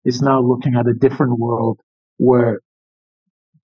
[0.05, 1.79] is now looking at a different world
[2.17, 2.61] where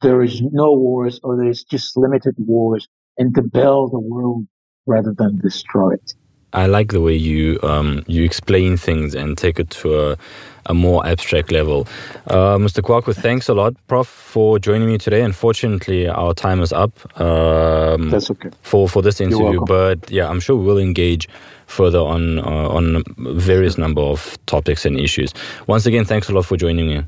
[0.01, 4.47] there is no wars or there's just limited wars and to build a world
[4.85, 6.13] rather than destroy it.
[6.53, 10.17] I like the way you um, you explain things and take it to a,
[10.65, 11.87] a more abstract level.
[12.27, 12.81] Uh, Mr.
[12.81, 15.21] Kwaku, thanks a lot, Prof, for joining me today.
[15.21, 16.91] Unfortunately, our time is up.
[17.19, 18.49] Um, That's okay.
[18.63, 21.29] For, for this interview, but yeah, I'm sure we'll engage
[21.67, 25.33] further on uh, on various number of topics and issues.
[25.67, 27.03] Once again, thanks a lot for joining me.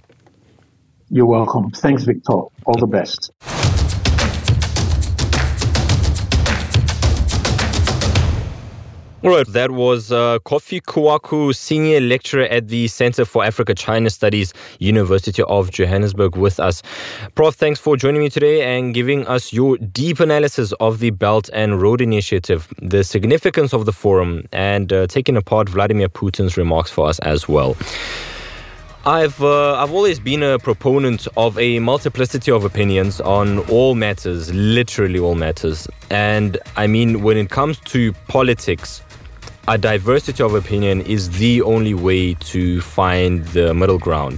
[1.09, 1.71] You're welcome.
[1.71, 2.31] Thanks, Victor.
[2.33, 3.31] All the best.
[9.23, 14.09] All right, that was uh, Kofi Kwaku, Senior Lecturer at the Center for Africa China
[14.09, 16.81] Studies, University of Johannesburg, with us.
[17.35, 21.51] Prof, thanks for joining me today and giving us your deep analysis of the Belt
[21.53, 26.89] and Road Initiative, the significance of the forum, and uh, taking apart Vladimir Putin's remarks
[26.89, 27.77] for us as well.
[29.05, 34.53] I've uh, I've always been a proponent of a multiplicity of opinions on all matters,
[34.53, 35.87] literally all matters.
[36.11, 39.01] And I mean when it comes to politics,
[39.71, 44.37] a diversity of opinion is the only way to find the middle ground.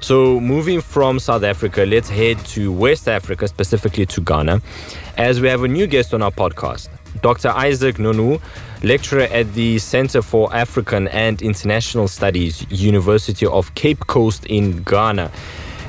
[0.00, 4.62] So, moving from South Africa, let's head to West Africa, specifically to Ghana,
[5.18, 6.88] as we have a new guest on our podcast.
[7.20, 7.50] Dr.
[7.50, 8.40] Isaac Nonu,
[8.82, 15.30] lecturer at the Center for African and International Studies, University of Cape Coast in Ghana.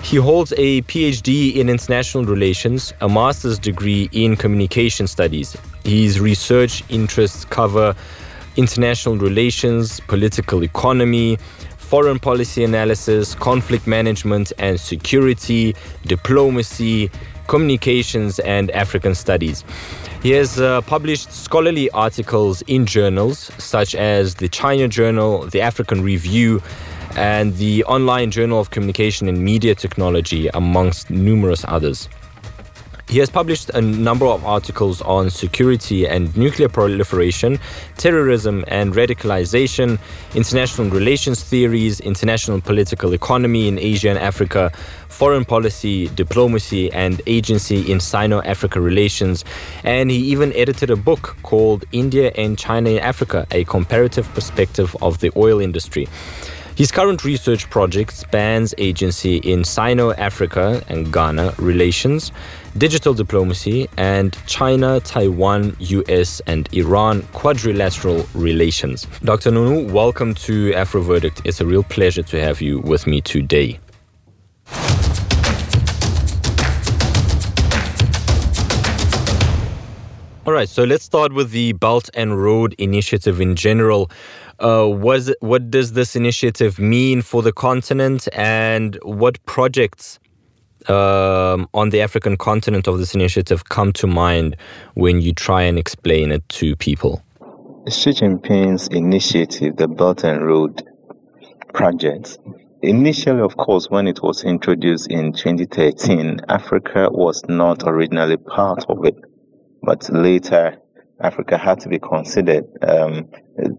[0.03, 5.55] He holds a PhD in international relations, a master's degree in communication studies.
[5.85, 7.95] His research interests cover
[8.55, 11.37] international relations, political economy,
[11.77, 15.75] foreign policy analysis, conflict management and security,
[16.05, 17.11] diplomacy,
[17.47, 19.65] communications, and African studies.
[20.23, 26.01] He has uh, published scholarly articles in journals such as the China Journal, the African
[26.01, 26.61] Review,
[27.17, 32.07] and the Online Journal of Communication and Media Technology, amongst numerous others.
[33.11, 37.59] He has published a number of articles on security and nuclear proliferation,
[37.97, 39.99] terrorism and radicalization,
[40.33, 44.71] international relations theories, international political economy in Asia and Africa,
[45.09, 49.43] foreign policy, diplomacy, and agency in Sino Africa relations.
[49.83, 54.95] And he even edited a book called India and China in Africa A Comparative Perspective
[55.01, 56.07] of the Oil Industry.
[56.75, 62.31] His current research project spans agency in Sino Africa and Ghana relations,
[62.77, 69.05] digital diplomacy, and China, Taiwan, US, and Iran quadrilateral relations.
[69.23, 69.51] Dr.
[69.51, 71.41] Nunu, welcome to AfroVerdict.
[71.43, 73.79] It's a real pleasure to have you with me today.
[80.43, 84.09] All right, so let's start with the Belt and Road Initiative in general.
[84.57, 90.17] Uh, was what does this initiative mean for the continent, and what projects
[90.87, 94.57] um, on the African continent of this initiative come to mind
[94.95, 97.21] when you try and explain it to people?
[97.87, 100.81] Xi Jinping's initiative, the Belt and Road
[101.71, 102.39] Project,
[102.81, 109.05] initially, of course, when it was introduced in 2013, Africa was not originally part of
[109.05, 109.15] it,
[109.83, 110.77] but later
[111.19, 113.29] Africa had to be considered um,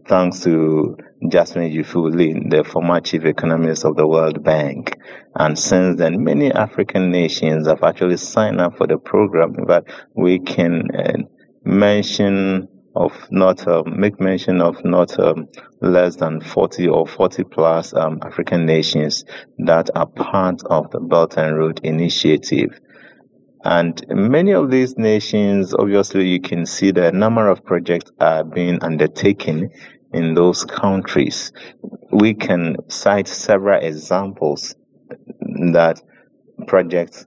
[0.06, 0.96] thanks to
[1.28, 4.96] Justin Yifu Lin, the former chief economist of the World Bank.
[5.34, 9.54] And since then, many African nations have actually signed up for the program.
[9.66, 11.18] But we can uh,
[11.64, 15.48] mention of not uh, make mention of not um,
[15.80, 19.24] less than 40 or 40 plus um, African nations
[19.58, 22.78] that are part of the Belt and Road Initiative.
[23.64, 28.82] And many of these nations, obviously, you can see the number of projects are being
[28.82, 29.70] undertaken
[30.12, 31.52] in those countries.
[32.10, 34.74] We can cite several examples
[35.72, 36.02] that
[36.66, 37.26] projects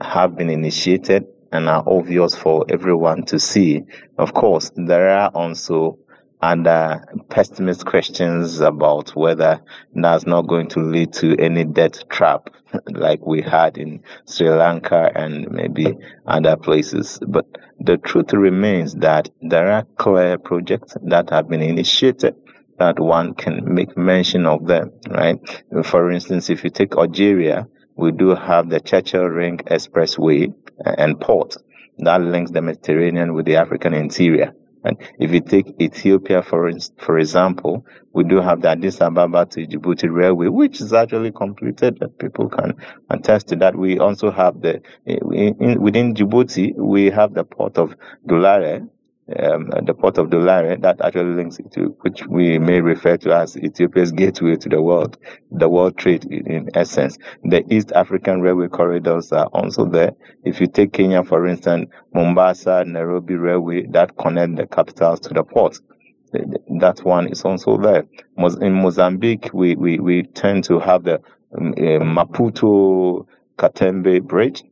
[0.00, 3.82] have been initiated and are obvious for everyone to see.
[4.16, 5.98] Of course, there are also
[6.40, 9.60] other pessimist questions about whether
[9.94, 12.50] that's not going to lead to any debt trap
[12.90, 17.18] like we had in Sri Lanka and maybe other places.
[17.26, 17.46] But
[17.80, 22.36] the truth remains that there are clear projects that have been initiated
[22.78, 25.64] that one can make mention of them, right?
[25.84, 27.66] For instance, if you take Algeria,
[27.96, 31.56] we do have the Cherchell Ring Expressway and port
[31.98, 34.52] that links the Mediterranean with the African interior.
[34.84, 39.66] And if you take Ethiopia, for, for example, we do have the Addis Ababa to
[39.66, 41.98] Djibouti railway, which is actually completed.
[42.00, 42.74] That people can
[43.10, 43.76] attest to that.
[43.76, 47.94] We also have the, in, within Djibouti, we have the port of
[48.26, 48.88] Doraleh,
[49.36, 53.34] um, the port of Doraleh that actually links it to, which we may refer to
[53.34, 55.18] as Ethiopia's gateway to the world,
[55.50, 57.18] the world trade in, in, essence.
[57.44, 60.12] The East African railway corridors are also there.
[60.44, 65.44] If you take Kenya, for instance, Mombasa, Nairobi railway that connect the capitals to the
[65.44, 65.78] port
[66.80, 68.04] That one is also there.
[68.60, 71.14] In Mozambique, we, we, we tend to have the
[71.54, 73.26] uh, Maputo
[73.58, 74.62] Katembe Bridge,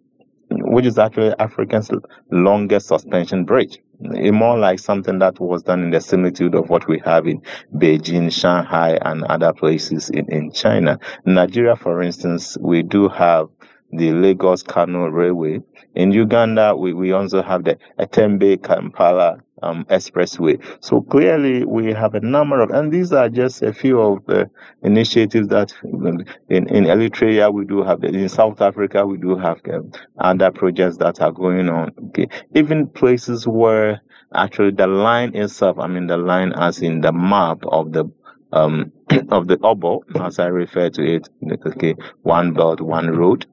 [0.62, 1.90] which is actually Africa's
[2.30, 7.00] longest suspension bridge more like something that was done in the similitude of what we
[7.04, 7.42] have in
[7.74, 10.98] Beijing, Shanghai, and other places in, in China.
[11.24, 13.48] Nigeria, for instance, we do have
[13.92, 15.60] the Lagos Kano Railway.
[15.94, 20.60] In Uganda, we, we also have the Entebbe Kampala um, expressway.
[20.80, 24.50] So clearly, we have a number of, and these are just a few of the
[24.82, 29.90] initiatives that in, in Eritrea we do have, in South Africa we do have um,
[30.18, 31.92] other projects that are going on.
[32.08, 34.02] Okay, even places where
[34.34, 38.10] actually the line itself, I mean the line as in the map of the
[38.52, 38.92] um,
[39.30, 41.28] of the obo, as I refer to it,
[41.66, 43.46] okay, one belt, one road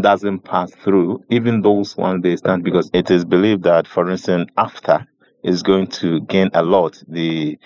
[0.00, 4.50] doesn't pass through, even those ones they stand because it is believed that, for instance,
[4.56, 5.06] after
[5.46, 7.02] is going to gain a lot.
[7.08, 7.58] The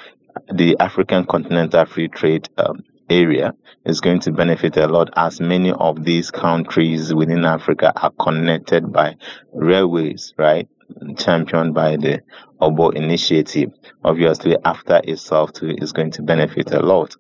[0.53, 3.53] the African Continental Free Trade um, area
[3.85, 8.93] is going to benefit a lot as many of these countries within Africa are connected
[8.93, 9.17] by
[9.53, 10.69] railways, right?
[11.17, 12.21] Championed by the
[12.61, 13.73] OBO initiative.
[14.05, 17.17] Obviously, AfCFTA itself too is going to benefit a lot.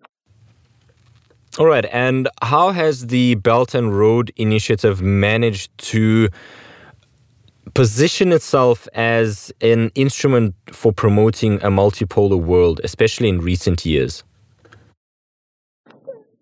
[1.59, 1.87] All right.
[1.87, 6.29] And how has the Belt and Road Initiative managed to
[7.75, 14.25] position itself as an instrument for promoting a multipolar world, especially in recent years?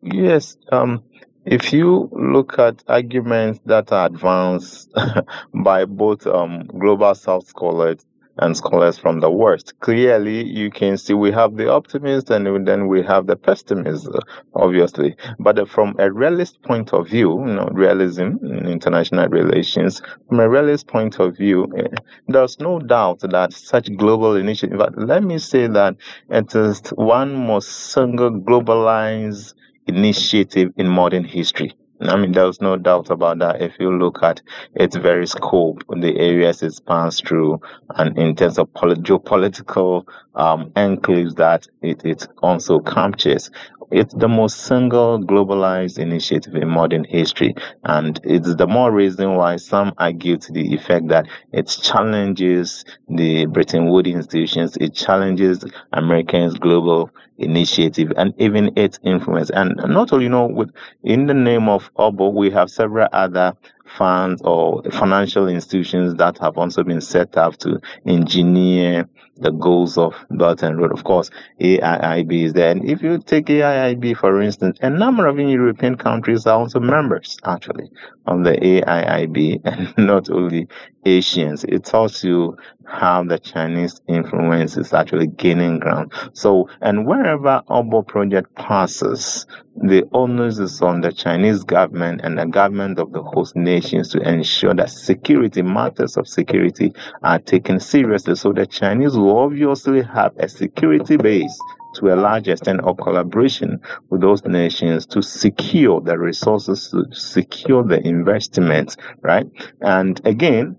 [0.02, 0.56] Yes.
[0.70, 1.02] Um,
[1.44, 4.92] if you look at arguments that are advanced
[5.54, 8.04] by both um, Global South scholars
[8.38, 9.74] and scholars from the West.
[9.80, 14.08] Clearly, you can see we have the optimists and then we have the pessimists,
[14.54, 15.16] obviously.
[15.38, 20.48] But from a realist point of view, you know, realism in international relations, from a
[20.48, 21.88] realist point of view, eh,
[22.28, 25.96] there's no doubt that such global initiative, but let me say that
[26.28, 29.54] it is one most single globalized
[29.86, 31.77] initiative in modern history.
[32.00, 33.60] I mean, there's no doubt about that.
[33.60, 34.40] If you look at
[34.74, 40.70] its very scope, the areas it spans through, and in terms of polit- geopolitical um,
[40.70, 43.50] enclaves that it, it also captures,
[43.90, 47.54] it's the most single globalized initiative in modern history.
[47.84, 53.46] And it's the more reason why some argue to the effect that it challenges the
[53.46, 59.50] Bretton Woods institutions, it challenges Americans' global initiative and even its influence.
[59.50, 60.70] And not only, you know, with
[61.04, 63.54] in the name of OBO, we have several other
[63.96, 69.08] funds or financial institutions that have also been set up to engineer
[69.40, 70.92] the goals of Belt and Road.
[70.92, 71.30] Of course,
[71.60, 72.70] AIIB is there.
[72.70, 77.36] And if you take AIIB, for instance, a number of European countries are also members,
[77.44, 77.90] actually,
[78.26, 80.68] of the AIIB, and not only
[81.04, 81.64] Asians.
[81.64, 86.12] It tells you how the Chinese influence is actually gaining ground.
[86.32, 89.46] So, and wherever OBO project passes,
[89.82, 94.20] the onus is on the Chinese government and the government of the host nations to
[94.20, 98.34] ensure that security matters of security are taken seriously.
[98.34, 101.58] So the Chinese will obviously have a security base
[101.94, 107.82] to a large extent of collaboration with those nations to secure the resources, to secure
[107.82, 109.46] the investments, right?
[109.80, 110.76] And again,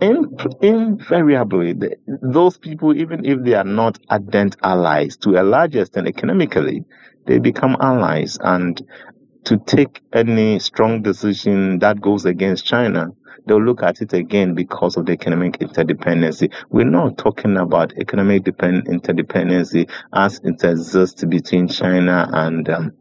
[0.00, 5.76] in, invariably, the, those people, even if they are not ardent allies, to a large
[5.76, 6.84] extent economically,
[7.26, 8.38] they become allies.
[8.40, 8.80] And
[9.44, 13.08] to take any strong decision that goes against China,
[13.46, 16.52] they'll look at it again because of the economic interdependency.
[16.70, 22.92] We're not talking about economic depend- interdependency as it exists between China and um,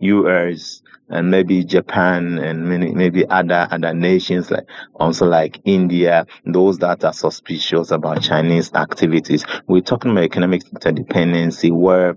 [0.00, 6.78] US and maybe Japan and many maybe other other nations like also like India, those
[6.78, 9.44] that are suspicious about Chinese activities.
[9.66, 12.16] We're talking about economic interdependency where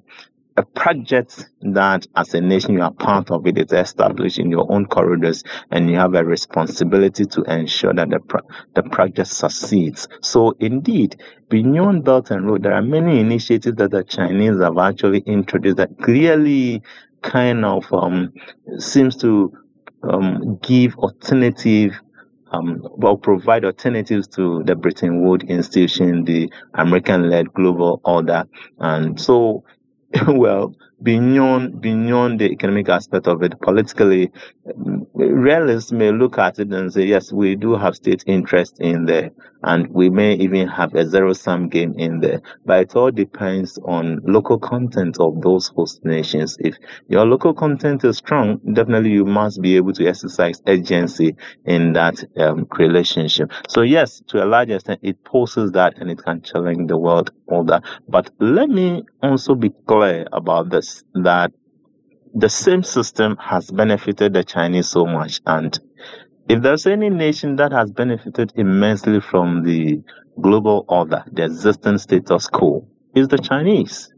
[0.57, 4.69] a project that as a nation you are part of it is established in your
[4.71, 8.41] own corridors and you have a responsibility to ensure that the, pro-
[8.73, 10.07] the project succeeds.
[10.21, 15.19] So indeed, beyond Belt and Road, there are many initiatives that the Chinese have actually
[15.19, 16.81] introduced that clearly
[17.21, 18.33] kind of um,
[18.79, 19.55] seems to
[20.03, 21.93] um, give alternative
[22.51, 28.45] um, well, provide alternatives to the Bretton Woods institution, the American-led global order,
[28.79, 29.65] and so
[30.27, 34.31] well, beyond beyond the economic aspect of it, politically,
[35.13, 39.31] realists may look at it and say, yes, we do have state interest in there,
[39.63, 42.41] and we may even have a zero-sum game in there.
[42.65, 46.57] But it all depends on local content of those host nations.
[46.59, 46.75] If
[47.07, 52.23] your local content is strong, definitely you must be able to exercise agency in that
[52.37, 53.51] um, relationship.
[53.69, 57.31] So yes, to a large extent, it poses that and it can challenge the world
[57.47, 57.81] order.
[58.07, 61.51] But let me also be clear about this, that
[62.37, 65.41] the same system has benefited the Chinese so much.
[65.47, 65.77] And
[66.47, 70.03] if there's any nation that has benefited immensely from the
[70.39, 74.13] global order, the existing status quo, is the Chinese.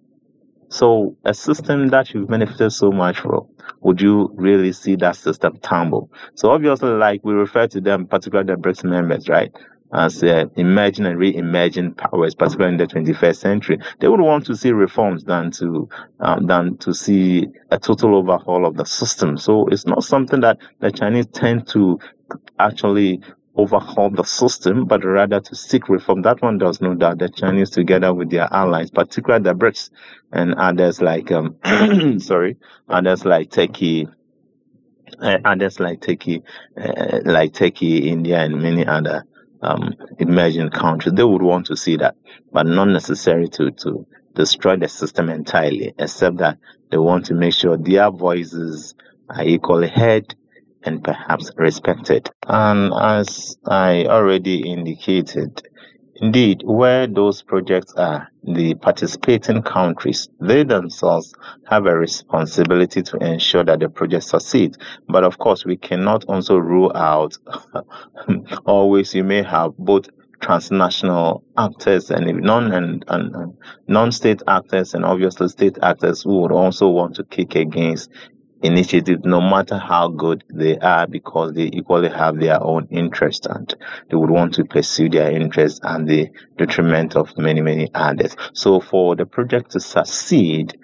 [0.67, 3.47] So a system that you've benefited so much from,
[3.79, 6.11] would you really see that system tumble?
[6.35, 9.51] So obviously, like we refer to them, particularly the BRICS members, right?
[9.93, 14.55] As uh, emerging and re-emerging powers, particularly in the 21st century, they would want to
[14.55, 19.37] see reforms than to um, than to see a total overhaul of the system.
[19.37, 21.99] So it's not something that the Chinese tend to
[22.59, 23.21] actually
[23.55, 26.21] overhaul the system, but rather to seek reform.
[26.21, 27.17] That one does no doubt.
[27.19, 29.89] The Chinese, together with their allies, particularly the BRICS
[30.31, 31.55] and others like um,
[32.19, 34.07] sorry, others like Turkey.
[35.19, 36.43] Uh, others like Turkey,
[36.77, 39.25] uh, like Turkey, India, and many other
[39.61, 41.15] um, emerging countries.
[41.15, 42.15] They would want to see that,
[42.51, 44.05] but not necessary to, to
[44.35, 46.57] destroy the system entirely, except that
[46.91, 48.95] they want to make sure their voices
[49.29, 50.35] are equally heard
[50.83, 52.29] and perhaps respected.
[52.47, 55.61] And as I already indicated,
[56.21, 61.33] Indeed, where those projects are, the participating countries, they themselves
[61.69, 64.77] have a responsibility to ensure that the project succeeds.
[65.07, 67.37] But of course, we cannot also rule out
[68.65, 70.09] always you may have both
[70.41, 73.57] transnational actors and non and, and, and
[73.87, 78.09] non-state actors and obviously state actors who would also want to kick against
[78.61, 83.73] initiatives, no matter how good they are, because they equally have their own interest and
[84.09, 88.35] they would want to pursue their interests and the detriment of many, many others.
[88.53, 90.77] So for the project to succeed,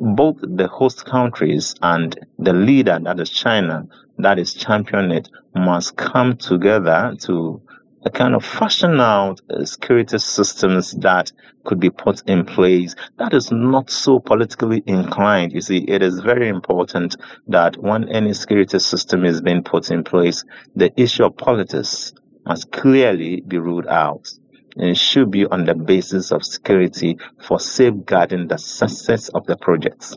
[0.00, 3.86] both the host countries and the leader, that is China,
[4.18, 7.62] that is championing it, must come together to
[8.04, 11.30] a kind of fashion out uh, security systems that
[11.64, 15.52] could be put in place that is not so politically inclined.
[15.52, 17.16] You see, it is very important
[17.48, 20.44] that when any security system is being put in place,
[20.74, 22.12] the issue of politics
[22.44, 24.28] must clearly be ruled out.
[24.74, 30.16] And should be on the basis of security for safeguarding the success of the projects.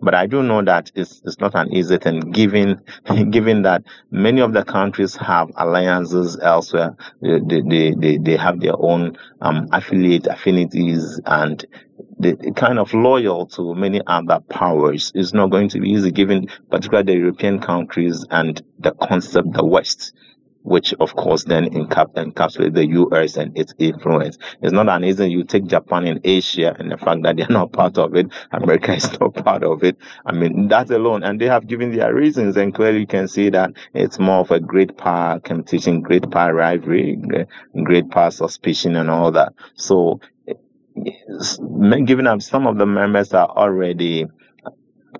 [0.00, 2.80] But I do know that it's, it's not an easy thing, given
[3.30, 6.96] given that many of the countries have alliances elsewhere.
[7.20, 11.64] They, they, they, they have their own um, affiliate affinities and
[12.18, 16.48] the kind of loyal to many other powers is not going to be easy, given
[16.70, 20.12] particularly the European countries and the concept the West
[20.66, 24.36] which of course then encap- encapsulates the US and its influence.
[24.60, 27.72] It's not an easy you take Japan in Asia and the fact that they're not
[27.72, 29.96] part of it, America is not part of it.
[30.24, 33.50] I mean, that alone, and they have given their reasons, and clearly you can see
[33.50, 37.18] that it's more of a great power competition, great power rivalry,
[37.84, 39.52] great power suspicion, and all that.
[39.74, 40.54] So, eh,
[42.04, 44.26] given up some of the members are already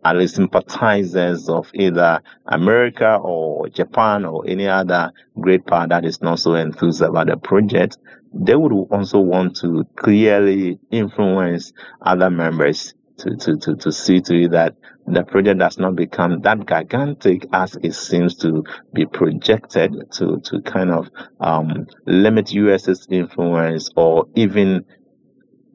[0.05, 6.21] at least sympathizers of either America or Japan or any other great power that is
[6.23, 7.99] not so enthused about the project,
[8.33, 11.73] they would also want to clearly influence
[12.03, 14.75] other members to, to, to, to see to it that
[15.07, 20.61] the project does not become that gigantic as it seems to be projected to, to
[20.63, 21.09] kind of
[21.41, 24.85] um, limit US's influence or even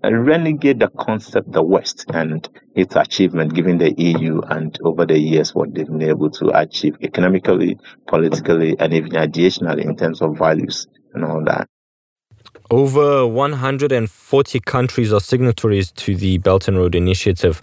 [0.10, 5.54] renegade the concept the West and its achievement given the EU and over the years
[5.54, 7.78] what they've been able to achieve economically,
[8.08, 11.68] politically, and even additionally in terms of values and all that.
[12.72, 17.62] Over 140 countries are signatories to the Belt and Road Initiative.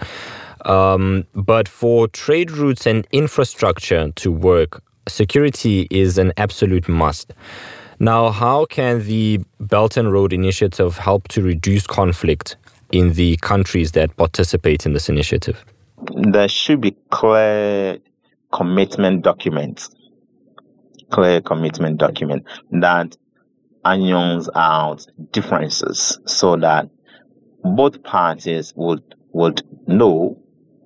[0.65, 7.33] Um, but for trade routes and infrastructure to work, security is an absolute must.
[8.01, 12.57] Now, how can the Belt and Road Initiative help to reduce conflict
[12.93, 15.65] in the countries that participate in this initiative?
[16.15, 17.99] There should be clear
[18.53, 19.91] commitment documents,
[21.11, 23.17] clear commitment document that
[23.85, 26.89] ions out differences so that
[27.65, 30.39] both parties would would know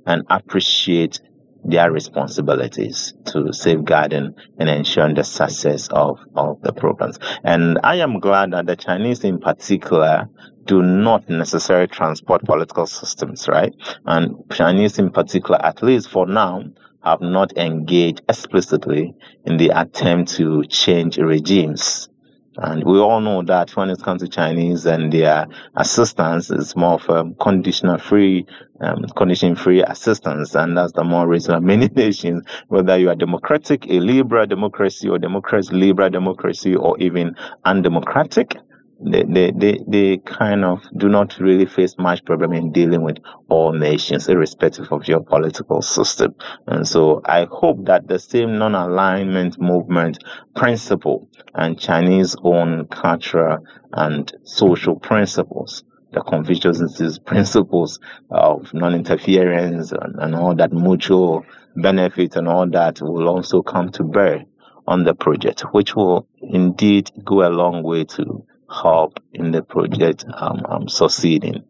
[0.07, 1.21] and appreciate
[1.65, 7.19] their responsibilities to safeguarding and ensuring the success of, of the programs.
[7.45, 10.29] And I am glad that the Chinese in particular
[10.65, 13.75] do not necessarily transport political systems, right?
[14.07, 16.65] And Chinese in particular, at least for now,
[17.05, 22.09] have not engaged explicitly in the attempt to change regimes.
[22.57, 25.47] And we all know that when it comes to Chinese and their
[25.77, 28.47] assistance, it's more of a conditional free,
[28.81, 30.55] um, condition free assistance.
[30.55, 35.19] And that's the more reason many nations, whether you are democratic, a liberal democracy or
[35.19, 38.57] democracy, liberal democracy, or even undemocratic,
[39.05, 43.73] they, they, they, kind of do not really face much problem in dealing with all
[43.73, 46.35] nations, irrespective of your political system.
[46.67, 50.23] And so I hope that the same non-alignment movement
[50.55, 57.99] principle and Chinese own cultural and social principles the Confucius principles
[58.31, 61.43] of non-interference and, and, all that mutual
[61.77, 64.45] benefit and all that will also come to bear
[64.87, 70.25] on the project, which will indeed go a long way to help in the project
[70.35, 71.65] um, um, succeeding.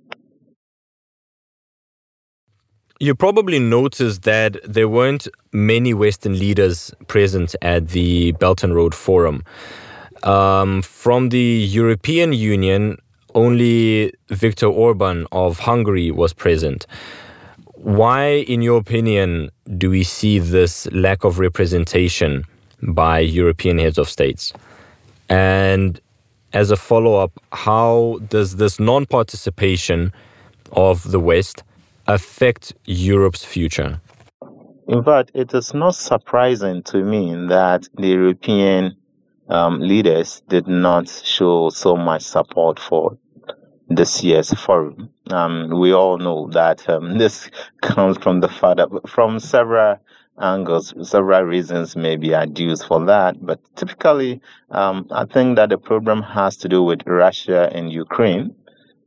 [3.01, 8.95] You probably noticed that there weren't many Western leaders present at the Belt and Road
[8.95, 9.43] Forum.
[10.23, 12.99] Um, from the European Union,
[13.35, 16.87] only Viktor Orban of Hungary was present.
[17.75, 22.45] Why, in your opinion, do we see this lack of representation
[22.83, 24.53] by European heads of states?
[25.29, 26.01] And
[26.53, 30.13] as a follow up, how does this non participation
[30.73, 31.63] of the West
[32.07, 34.01] affect Europe's future?
[34.89, 38.97] In fact, it is not surprising to me that the European
[39.49, 43.17] um, leaders did not show so much support for
[43.89, 45.11] this year's forum.
[45.31, 47.51] Um, we all know that um, this
[47.81, 49.99] comes from the father from several
[50.41, 50.95] angles.
[51.09, 56.23] Several reasons may be adduced for that, but typically, um, I think that the problem
[56.23, 58.55] has to do with Russia and Ukraine.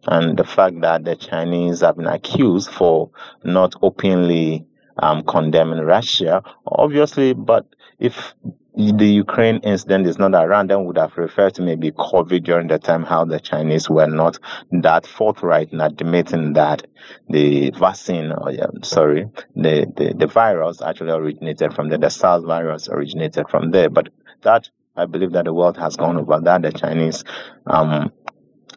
[0.07, 3.09] And the fact that the Chinese have been accused for
[3.43, 4.65] not openly
[4.97, 7.65] um, condemning Russia, obviously, but
[7.99, 8.35] if
[8.77, 12.77] the Ukraine incident is not around, Random would have referred to maybe COVID during the
[12.77, 14.37] time how the Chinese were not
[14.71, 16.85] that forthright in admitting that
[17.29, 22.43] the vaccine, or yeah, sorry, the, the, the virus actually originated from there, the SARS
[22.43, 23.89] virus originated from there.
[23.89, 24.09] But
[24.41, 26.61] that, I believe that the world has gone over that.
[26.61, 27.23] The Chinese
[27.67, 28.11] um,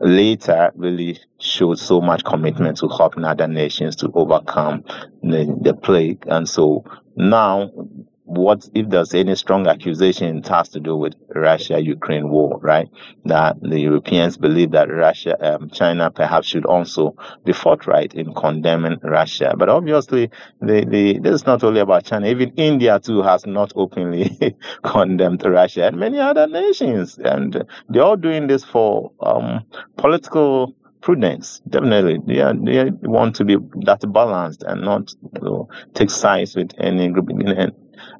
[0.00, 4.84] later really showed so much commitment to helping other nations to overcome
[5.22, 6.24] the, the plague.
[6.26, 6.84] And so
[7.16, 7.70] now
[8.28, 12.88] what if there's any strong accusation it has to do with Russia Ukraine war, right?
[13.24, 18.98] That the Europeans believe that Russia, um, China perhaps should also be forthright in condemning
[19.02, 19.54] Russia.
[19.56, 22.26] But obviously, the, the, this is not only about China.
[22.26, 27.16] Even India too has not openly condemned Russia and many other nations.
[27.18, 29.64] And they're all doing this for um,
[29.96, 31.62] political prudence.
[31.68, 33.56] Definitely, they, are, they want to be
[33.86, 37.30] that balanced and not you know, take sides with any group.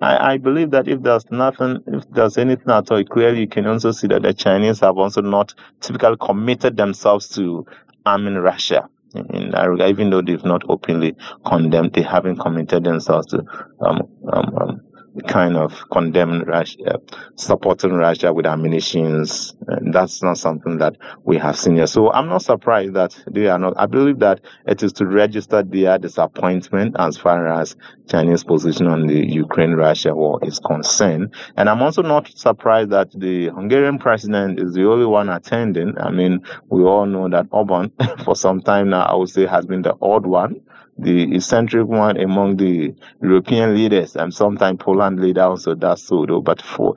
[0.01, 3.67] I, I believe that if there's nothing, if there's anything at all, clearly you can
[3.67, 7.67] also see that the Chinese have also not typically committed themselves to
[8.07, 9.55] arming Russia in
[9.89, 11.17] even though they've not openly
[11.47, 13.39] condemned, they haven't committed themselves to
[13.81, 14.81] um, um, um,
[15.27, 16.99] kind of condemn Russia, uh,
[17.37, 19.55] supporting Russia with ammunitions.
[19.93, 21.87] That's not something that we have seen here.
[21.87, 23.75] So I'm not surprised that they are not.
[23.77, 27.77] I believe that it is to register their disappointment as far as
[28.09, 31.35] Chinese position on the Ukraine-Russia war is concerned.
[31.57, 35.99] And I'm also not surprised that the Hungarian president is the only one attending.
[35.99, 37.93] I mean, we all know that Orban,
[38.25, 40.61] for some time now, I would say, has been the odd one
[40.99, 46.41] the eccentric one among the European leaders, and sometimes Poland leader also does so though.
[46.41, 46.95] But for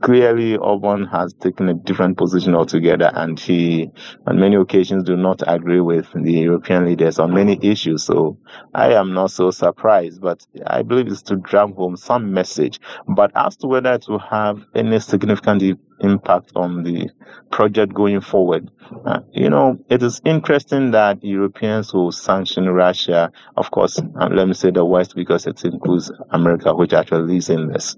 [0.00, 3.90] clearly, Orban has taken a different position altogether, and he,
[4.26, 8.04] on many occasions, do not agree with the European leaders on many issues.
[8.04, 8.38] So
[8.74, 12.80] I am not so surprised, but I believe it's to drive home some message.
[13.06, 15.62] But as to whether it will have any significant
[16.02, 17.10] impact on the
[17.50, 18.70] project going forward.
[19.06, 24.46] Uh, you know, it is interesting that Europeans will sanction Russia, of course, uh, let
[24.46, 27.96] me say the West because it includes America, which actually is in this.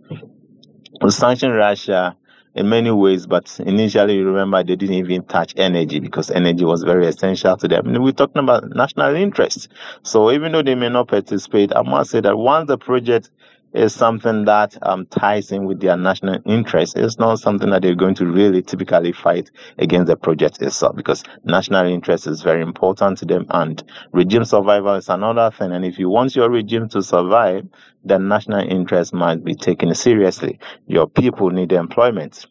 [1.01, 2.17] Will sanction Russia
[2.55, 6.85] in many ways, but initially, you remember, they didn't even touch energy because energy was
[6.85, 8.01] very essential to them.
[8.01, 9.69] We're talking about national interest.
[10.03, 13.31] So even though they may not participate, I must say that once the project
[13.75, 16.97] is something that um, ties in with their national interest.
[16.97, 21.25] It's not something that they're going to really typically fight against the project itself because
[21.45, 25.73] national interest is very important to them and regime survival is another thing.
[25.73, 27.67] And if you want your regime to survive,
[28.05, 30.61] then national interest must be taken seriously.
[30.87, 32.47] Your people need employment.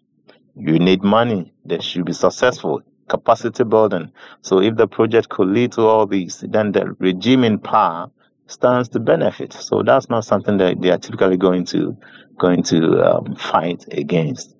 [0.55, 1.53] You need money.
[1.65, 4.11] They should be successful capacity building.
[4.41, 8.09] So if the project could lead to all these, then the regime in power
[8.47, 9.53] stands to benefit.
[9.53, 11.97] So that's not something that they are typically going to
[12.39, 14.55] going to um, fight against.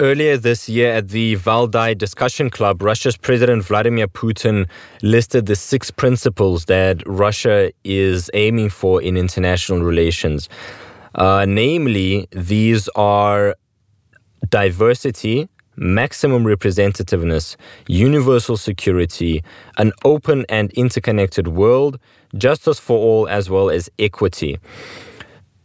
[0.00, 4.68] Earlier this year at the Valdai Discussion Club, Russia's President Vladimir Putin
[5.02, 10.48] listed the six principles that Russia is aiming for in international relations.
[11.16, 13.56] Uh, namely, these are
[14.48, 15.48] diversity,
[15.78, 17.56] maximum representativeness,
[17.86, 19.42] universal security,
[19.78, 21.98] an open and interconnected world,
[22.36, 24.58] justice for all, as well as equity.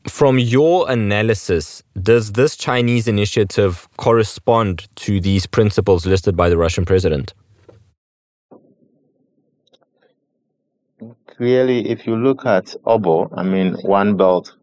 [0.08, 6.86] From your analysis, does this Chinese initiative correspond to these principles listed by the Russian
[6.86, 7.34] president?
[11.38, 14.56] Clearly, if you look at OBO, I mean, One Belt,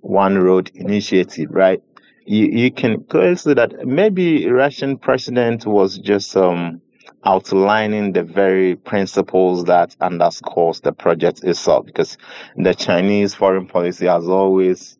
[0.00, 1.82] One Road initiative, right?
[2.26, 6.82] You, you can clearly see that maybe Russian president was just um,
[7.24, 12.18] outlining the very principles that underscores the project itself because
[12.56, 14.98] the Chinese foreign policy has always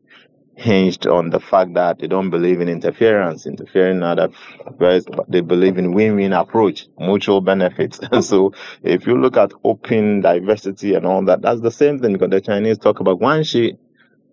[0.57, 4.31] hinged on the fact that they don't believe in interference, interfering in other
[4.66, 8.01] affairs, but they believe in win-win approach, mutual benefits.
[8.22, 8.53] So
[8.83, 12.41] if you look at open diversity and all that, that's the same thing because the
[12.41, 13.77] Chinese talk about Guanxi,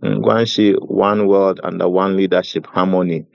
[0.03, 3.25] Guanxi, one world under one leadership harmony,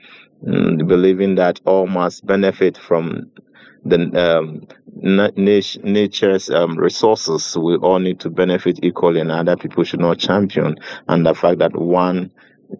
[0.45, 3.31] mm, believing that all must benefit from
[3.85, 7.57] the um, nature's um, resources.
[7.57, 10.77] We all need to benefit equally and other people should not champion.
[11.07, 12.31] And the fact that one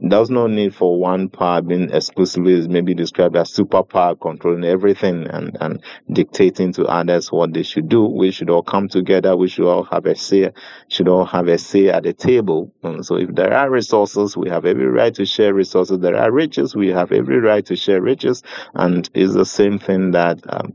[0.02, 5.58] there's no need for one power being exclusively maybe described as superpower controlling everything and,
[5.60, 8.06] and dictating to others what they should do.
[8.06, 9.36] We should all come together.
[9.36, 10.52] We should all have a say,
[10.90, 12.72] should all have a say at the table.
[12.84, 16.00] And so if there are resources, we have every right to share resources.
[16.00, 18.44] There are riches, we have every right to share riches.
[18.76, 20.74] And it's the same thing that um,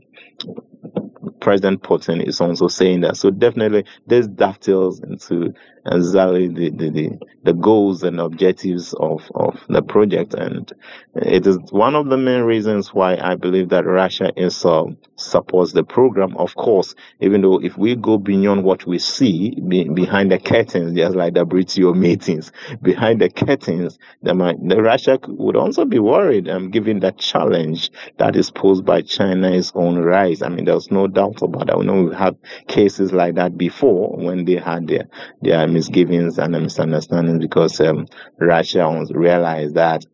[1.39, 3.17] President Putin is also saying that.
[3.17, 5.53] So definitely this dovetails into
[5.85, 10.33] exactly the, the, the, the, goals and objectives of, of the project.
[10.33, 10.71] And
[11.15, 15.83] it is one of the main reasons why I believe that Russia itself supports the
[15.83, 16.35] program.
[16.37, 20.97] Of course, even though if we go beyond what we see be, behind the curtains,
[20.97, 24.33] just like the BRITIO meetings, behind the curtains, the,
[24.63, 29.71] the Russia would also be worried um, given the challenge that is posed by China's
[29.75, 30.41] own rise.
[30.41, 31.77] I mean, there's no doubt about that.
[31.77, 35.07] We know we've had cases like that before when they had their,
[35.41, 38.07] their misgivings and misunderstandings because um,
[38.39, 40.05] Russia realized that,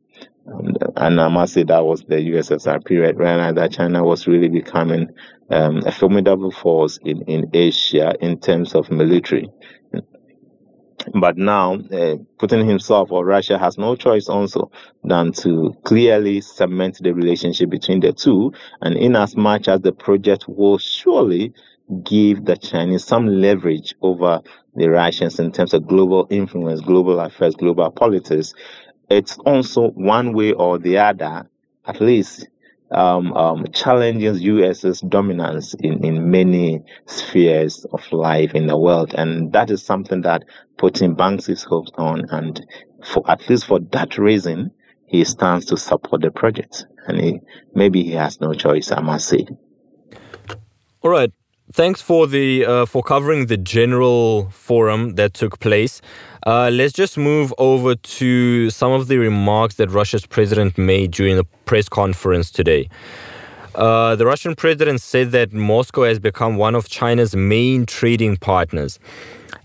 [0.98, 5.10] and I must say that was the USSR period, realized that China was really becoming
[5.52, 9.52] um, a formidable force in, in Asia in terms of military.
[11.20, 14.72] But now, uh, Putin himself or Russia has no choice also
[15.04, 18.54] than to clearly cement the relationship between the two.
[18.82, 21.54] And in as much as the project will surely
[22.04, 24.42] give the Chinese some leverage over
[24.76, 28.54] the Russians in terms of global influence, global affairs, global politics,
[29.10, 31.50] it's also one way or the other,
[31.86, 32.48] at least
[32.92, 39.14] um, um, US's dominance in, in many spheres of life in the world.
[39.14, 40.44] And that is something that
[40.78, 42.26] Putin banks his hopes on.
[42.30, 42.66] And
[43.04, 44.72] for at least for that reason,
[45.08, 46.86] he stands to support the project.
[47.08, 47.40] And he,
[47.74, 49.48] maybe he has no choice, I must say.
[51.02, 51.32] All right.
[51.74, 56.02] Thanks for the uh, for covering the general forum that took place.
[56.46, 61.38] Uh, let's just move over to some of the remarks that Russia's president made during
[61.38, 62.90] the press conference today.
[63.74, 69.00] Uh, the Russian president said that Moscow has become one of China's main trading partners.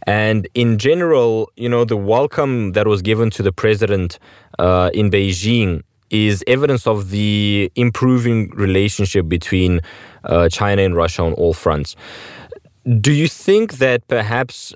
[0.06, 4.20] And in general, you know, the welcome that was given to the president
[4.60, 9.80] uh, in Beijing is evidence of the improving relationship between
[10.24, 11.96] uh, China and Russia on all fronts.
[13.00, 14.74] Do you think that perhaps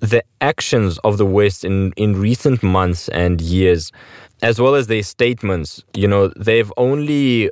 [0.00, 3.90] the actions of the West in, in recent months and years,
[4.42, 7.50] as well as their statements, you know, they've only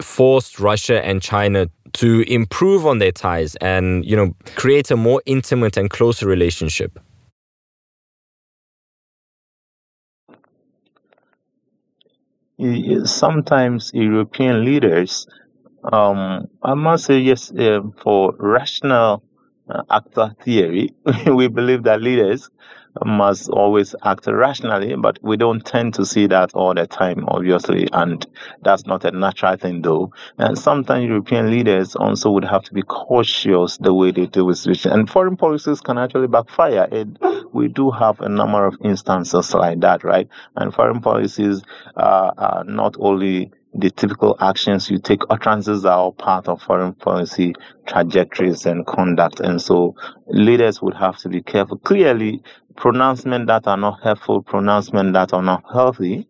[0.00, 5.22] forced Russia and China to improve on their ties and, you know, create a more
[5.26, 6.98] intimate and closer relationship?
[13.04, 15.26] Sometimes European leaders
[15.92, 17.52] um, I must say yes.
[17.52, 19.22] Uh, for rational
[19.70, 20.94] uh, actor theory,
[21.26, 22.50] we believe that leaders
[23.04, 27.88] must always act rationally, but we don't tend to see that all the time, obviously,
[27.92, 28.26] and
[28.62, 30.12] that's not a natural thing, though.
[30.38, 34.58] And sometimes European leaders also would have to be cautious the way they deal with
[34.58, 36.88] situations, and foreign policies can actually backfire.
[36.92, 37.08] It,
[37.52, 40.28] we do have a number of instances like that, right?
[40.56, 41.62] And foreign policies
[41.96, 46.92] uh, are not only the typical actions you take, utterances are all part of foreign
[46.92, 47.54] policy
[47.86, 49.40] trajectories and conduct.
[49.40, 49.96] And so
[50.28, 51.78] leaders would have to be careful.
[51.78, 52.40] Clearly,
[52.76, 56.26] pronouncements that are not helpful, pronouncements that are not healthy,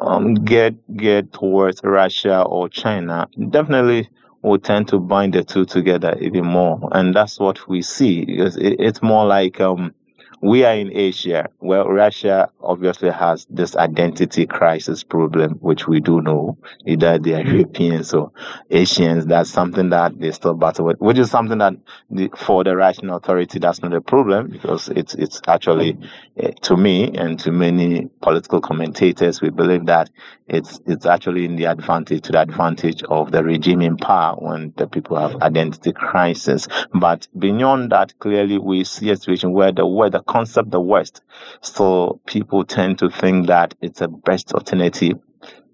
[0.00, 4.08] um, get get towards Russia or China definitely
[4.42, 8.24] will tend to bind the two together even more, and that's what we see.
[8.24, 9.94] Because it, it's more like um,
[10.40, 11.48] we are in Asia.
[11.60, 16.58] Well, Russia obviously has this identity crisis problem, which we do know.
[16.84, 17.56] Either they are hmm.
[17.56, 18.32] Europeans or
[18.70, 19.26] Asians.
[19.26, 21.74] That's something that they still battle with, which is something that
[22.10, 25.98] the, for the Russian authority, that's not a problem because it's it's actually,
[26.42, 30.10] uh, to me and to many political commentators, we believe that
[30.48, 34.72] it's it's actually in the advantage to the advantage of the regime in power when
[34.76, 35.42] the people have hmm.
[35.42, 36.68] identity crisis.
[36.92, 41.22] But beyond that, clearly we see a situation where the where the concept the West,
[41.60, 45.18] so people tend to think that it's a best alternative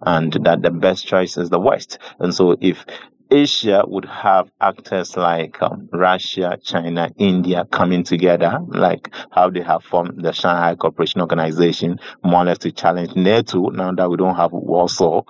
[0.03, 1.99] and that the best choice is the West.
[2.19, 2.85] And so if
[3.33, 9.83] Asia would have actors like um, Russia, China, India coming together, like how they have
[9.83, 14.37] formed the Shanghai Cooperation Organization, more or less to challenge NATO now that we don't
[14.37, 15.23] have Warsaw.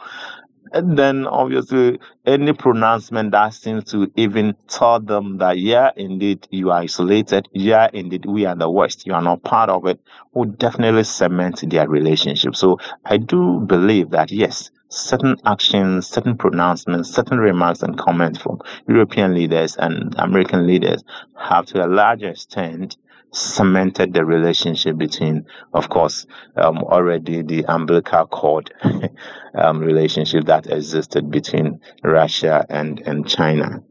[0.72, 6.70] And then obviously any pronouncement that seems to even tell them that yeah, indeed you
[6.70, 10.00] are isolated, yeah, indeed we are the West, you are not part of it,
[10.32, 12.56] would definitely cement their relationship.
[12.56, 18.60] So I do believe that yes, certain actions, certain pronouncements, certain remarks and comments from
[18.88, 21.04] European leaders and American leaders
[21.38, 22.96] have to a large extent
[23.32, 26.26] cemented the relationship between, of course,
[26.56, 28.72] um, already the umbilical cord
[29.54, 33.82] um, relationship that existed between Russia and, and China.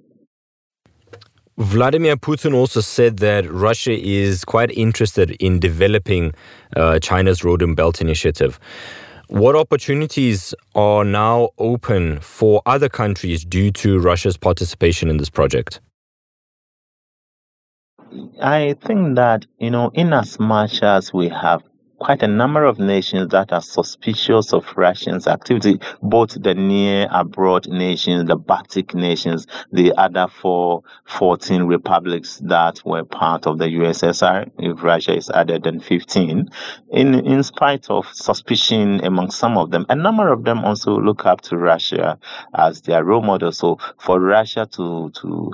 [1.57, 6.33] Vladimir Putin also said that Russia is quite interested in developing
[6.75, 8.59] uh, China's Road and Belt Initiative.
[9.27, 15.81] What opportunities are now open for other countries due to Russia's participation in this project?
[18.41, 21.63] I think that, you know, in as much as we have
[22.01, 27.67] quite a number of nations that are suspicious of Russia's activity, both the near abroad
[27.67, 34.49] nations, the Baltic nations, the other four, 14 republics that were part of the USSR,
[34.57, 36.49] if Russia is added, then 15.
[36.89, 41.27] In, in spite of suspicion among some of them, a number of them also look
[41.27, 42.17] up to Russia
[42.55, 43.51] as their role model.
[43.51, 45.51] So for Russia to, to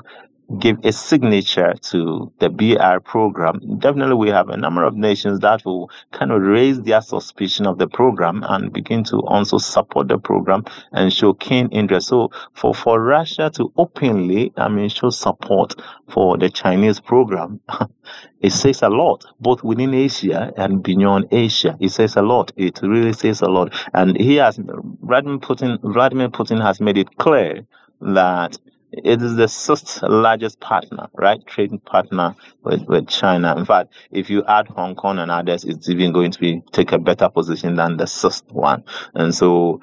[0.60, 5.66] give a signature to the BR program, definitely we have a number of nations that
[5.66, 10.18] will kind of raise their suspicion of the program and begin to also support the
[10.18, 12.08] program and show keen interest.
[12.08, 15.76] So for, for Russia to openly, I mean, show support
[16.08, 17.60] for the Chinese program,
[18.42, 21.76] it says a lot, both within Asia and beyond Asia.
[21.82, 22.54] It says a lot.
[22.56, 23.74] It really says a lot.
[23.94, 27.66] And he has, Vladimir Putin, Vladimir Putin has made it clear
[28.00, 28.58] that
[29.04, 31.46] it is the sixth largest partner, right?
[31.46, 33.56] Trading partner with, with China.
[33.58, 36.92] In fact, if you add Hong Kong and others, it's even going to be take
[36.92, 38.84] a better position than the sixth one.
[39.14, 39.82] And so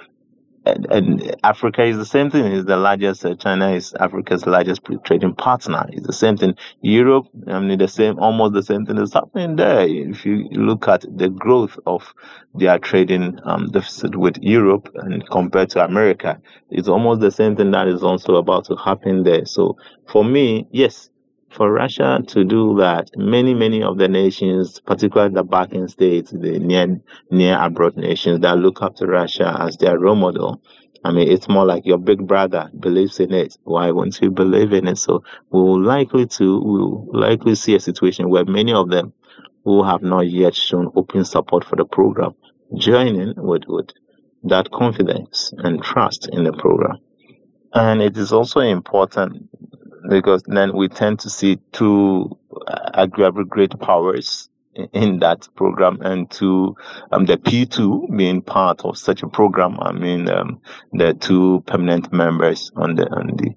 [0.66, 2.46] and, and, Africa is the same thing.
[2.46, 3.24] Is the largest.
[3.24, 5.86] Uh, China is Africa's largest trading partner.
[5.90, 6.54] It's the same thing.
[6.80, 9.86] Europe, I mean, the same, almost the same thing is happening there.
[9.86, 12.14] If you look at the growth of
[12.54, 16.40] their trading um, deficit with Europe and compared to America,
[16.70, 19.44] it's almost the same thing that is also about to happen there.
[19.44, 21.10] So for me, yes,
[21.54, 26.58] for Russia to do that, many, many of the nations, particularly the Balkan states, the
[26.58, 27.00] near,
[27.30, 30.60] near abroad nations that look up to Russia as their role model,
[31.04, 33.58] I mean, it's more like your big brother believes in it.
[33.64, 34.96] Why won't you believe in it?
[34.96, 39.12] So we will likely to, we will likely see a situation where many of them
[39.64, 42.34] who have not yet shown open support for the program
[42.76, 43.90] join in with, with
[44.44, 46.98] that confidence and trust in the program.
[47.72, 49.48] And it is also important
[50.08, 52.36] because then we tend to see two
[52.94, 54.48] agreeable great powers
[54.92, 56.74] in that program and to
[57.12, 59.78] um, the P2 being part of such a program.
[59.80, 60.60] I mean, um,
[60.92, 63.54] the two permanent members on the on the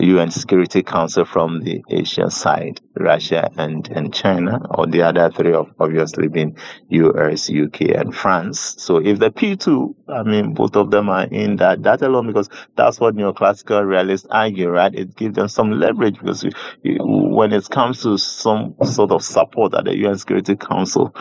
[0.00, 5.52] UN Security Council from the Asian side, Russia and, and China, or the other three
[5.52, 6.56] of obviously being
[6.88, 8.76] US, UK, and France.
[8.78, 12.48] So if the P2, I mean, both of them are in that, that alone, because
[12.74, 14.94] that's what neoclassical realists argue, right?
[14.94, 16.46] It gives them some leverage because
[16.84, 21.14] when it comes to some sort of support at the UN Security Council,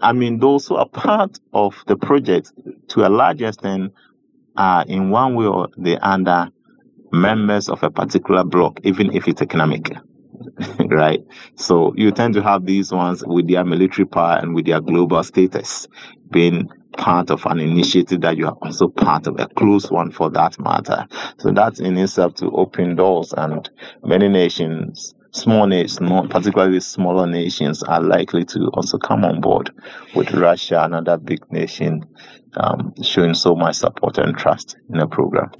[0.00, 2.52] I mean, those who are part of the project
[2.88, 3.92] to a large extent
[4.56, 6.50] are in one way or the other
[7.20, 9.90] members of a particular bloc, even if it's economic.
[10.90, 11.20] right?
[11.56, 15.22] So you tend to have these ones with their military power and with their global
[15.22, 15.86] status
[16.30, 20.30] being part of an initiative that you are also part of, a close one for
[20.30, 21.06] that matter.
[21.38, 23.68] So that's in itself to open doors and
[24.04, 25.98] many nations small nations,
[26.30, 29.70] particularly smaller nations, are likely to also come on board
[30.14, 32.04] with Russia, another big nation,
[32.56, 35.50] um, showing so much support and trust in the program.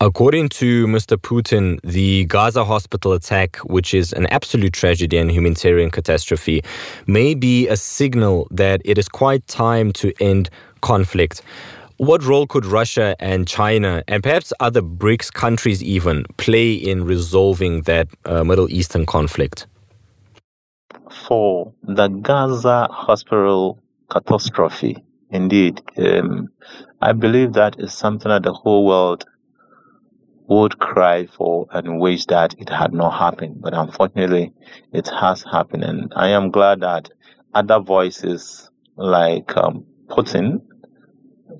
[0.00, 1.16] According to Mr.
[1.16, 6.62] Putin, the Gaza hospital attack, which is an absolute tragedy and humanitarian catastrophe,
[7.08, 10.50] may be a signal that it is quite time to end
[10.82, 11.42] conflict.
[11.96, 17.82] What role could Russia and China, and perhaps other BRICS countries even, play in resolving
[17.82, 19.66] that uh, Middle Eastern conflict?
[21.26, 26.50] For the Gaza hospital catastrophe, indeed, um,
[27.02, 29.24] I believe that is something that the whole world
[30.48, 33.60] would cry for and wish that it had not happened.
[33.60, 34.52] But unfortunately,
[34.92, 35.84] it has happened.
[35.84, 37.10] And I am glad that
[37.54, 40.62] other voices like um, Putin,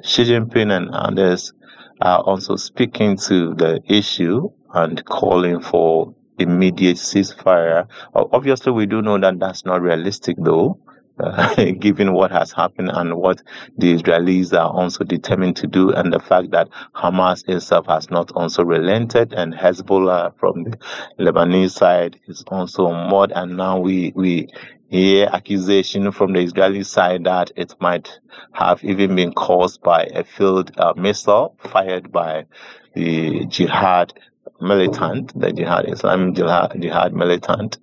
[0.03, 1.53] Xi Jinping, and others
[2.01, 7.87] are also speaking to the issue and calling for immediate ceasefire.
[8.15, 10.81] Obviously, we do know that that's not realistic, though
[11.79, 13.43] given what has happened and what
[13.77, 18.33] the Israelis are also determined to do, and the fact that Hamas itself has not
[18.33, 20.79] also relented, and Hezbollah from the
[21.19, 23.29] Lebanese side is also more.
[23.35, 24.49] And now we we
[24.89, 28.19] hear accusation from the Israeli side that it might
[28.53, 32.47] have even been caused by a field uh, missile fired by
[32.95, 34.15] the jihad
[34.61, 37.79] militant, the jihad Islamic jihad, jihad militant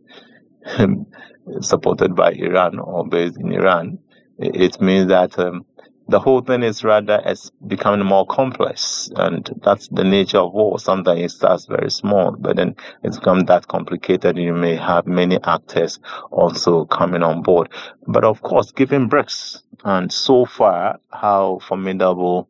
[1.62, 4.00] supported by Iran or based in Iran,
[4.38, 5.66] it means that um,
[6.08, 10.78] the whole thing is rather as becoming more complex and that's the nature of war.
[10.78, 14.38] Sometimes it starts very small but then it's become that complicated.
[14.38, 17.70] You may have many actors also coming on board.
[18.08, 22.50] But of course given BRICS and so far how formidable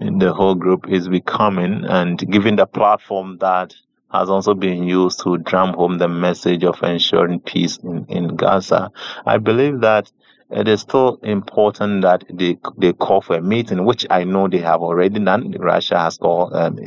[0.00, 3.72] the whole group is becoming and given the platform that
[4.12, 8.90] has also been used to drum home the message of ensuring peace in, in Gaza.
[9.24, 10.10] I believe that
[10.48, 14.58] it is still important that they they call for a meeting, which I know they
[14.58, 15.56] have already done.
[15.58, 16.78] Russia has called, um,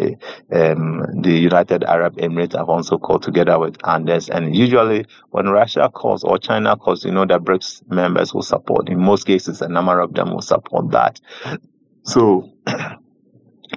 [0.52, 4.30] um, the United Arab Emirates have also called together with Andes.
[4.30, 8.88] And usually, when Russia calls or China calls, you know, the BRICS members will support.
[8.88, 11.20] In most cases, a number of them will support that.
[12.04, 12.54] So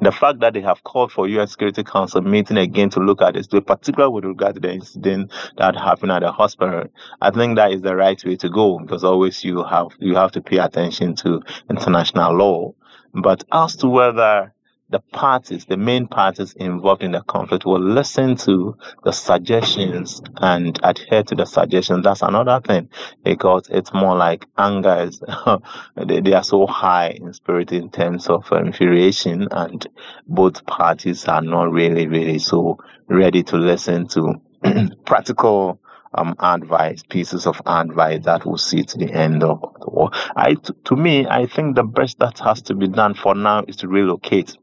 [0.01, 3.35] the fact that they have called for UN Security Council meeting again to look at
[3.35, 6.85] this, particularly with regard to the incident that happened at the hospital,
[7.21, 10.33] I think that is the right way to go because always you have you have
[10.33, 12.75] to pay attention to international law.
[13.15, 14.55] But as to whether
[14.93, 20.79] the parties, the main parties involved in the conflict will listen to the suggestions and
[20.83, 22.05] adhere to the suggestions.
[22.05, 22.91] That's another thing
[23.25, 25.21] because it's more like anger is,
[25.97, 29.87] they, they are so high in spirit in terms of infuriation and
[30.29, 32.79] both parties are not really, really so
[33.09, 34.35] ready to listen to
[35.07, 35.81] practical
[36.15, 40.11] um, advice, pieces of advice that will see to the end of the war.
[40.37, 43.65] I, to, to me, I think the best that has to be done for now
[43.67, 44.59] is to relocate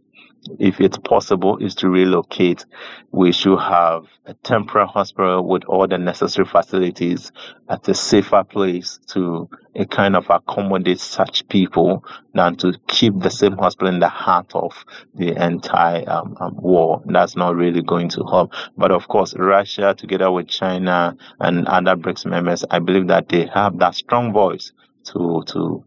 [0.60, 2.66] if it's possible, is to relocate.
[3.12, 7.32] We should have a temporary hospital with all the necessary facilities
[7.70, 13.30] at a safer place to a kind of accommodate such people than to keep the
[13.30, 14.86] same hospital in the heart of
[15.16, 17.02] the entire um, um, war.
[17.06, 18.54] That's not really going to help.
[18.78, 23.48] But of course, Russia, together with China and other BRICS members, I believe that they
[23.54, 24.72] have that strong voice
[25.06, 25.84] to to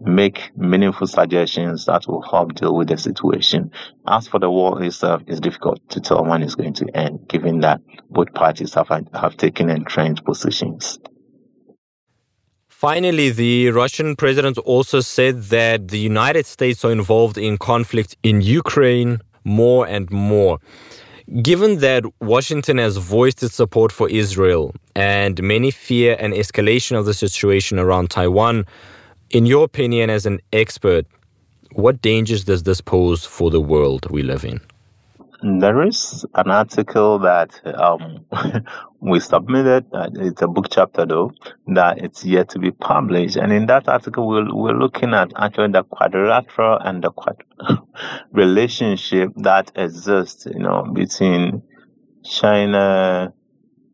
[0.00, 3.70] make meaningful suggestions that will help deal with the situation.
[4.06, 7.60] As for the war itself, it's difficult to tell when it's going to end, given
[7.60, 7.80] that
[8.10, 10.98] both parties have, have taken entrenched positions.
[12.68, 18.40] Finally, the Russian president also said that the United States are involved in conflict in
[18.40, 20.60] Ukraine more and more.
[21.42, 27.04] Given that Washington has voiced its support for Israel and many fear an escalation of
[27.04, 28.64] the situation around Taiwan,
[29.30, 31.06] in your opinion, as an expert,
[31.72, 34.60] what dangers does this pose for the world we live in?
[35.40, 38.24] There is an article that um,
[39.00, 39.86] we submitted.
[39.92, 41.30] Uh, it's a book chapter, though,
[41.68, 43.36] that it's yet to be published.
[43.36, 47.44] And in that article, we're, we're looking at actually the quadrilateral and the quad
[48.32, 51.62] relationship that exists, you know, between
[52.24, 53.32] China,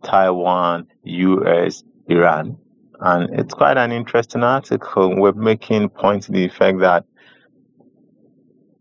[0.02, 2.56] Taiwan, U.S., Iran.
[3.00, 5.20] And it's quite an interesting article.
[5.20, 7.04] We're making point to the effect that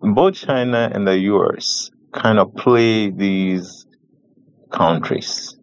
[0.01, 3.85] both China and the US kind of play these
[4.71, 5.57] countries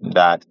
[0.00, 0.44] that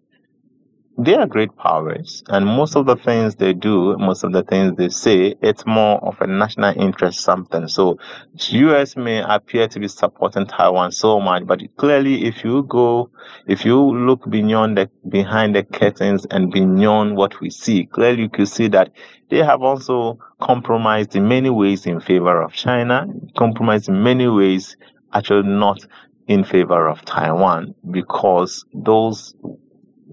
[0.97, 4.77] they are great powers, and most of the things they do, most of the things
[4.77, 7.67] they say, it's more of a national interest something.
[7.67, 7.99] So,
[8.35, 8.95] U.S.
[8.95, 13.09] may appear to be supporting Taiwan so much, but clearly, if you go,
[13.45, 18.29] if you look beyond the behind the curtains and beyond what we see, clearly you
[18.29, 18.91] can see that
[19.29, 23.05] they have also compromised in many ways in favor of China,
[23.37, 24.77] compromised in many ways,
[25.13, 25.85] actually not
[26.27, 29.35] in favor of Taiwan, because those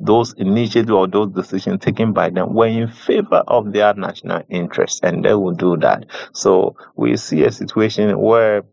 [0.03, 5.01] those initiatives or those decisions taken by them were in favor of their national interests,
[5.03, 6.07] and they will do that.
[6.33, 8.65] So we see a situation where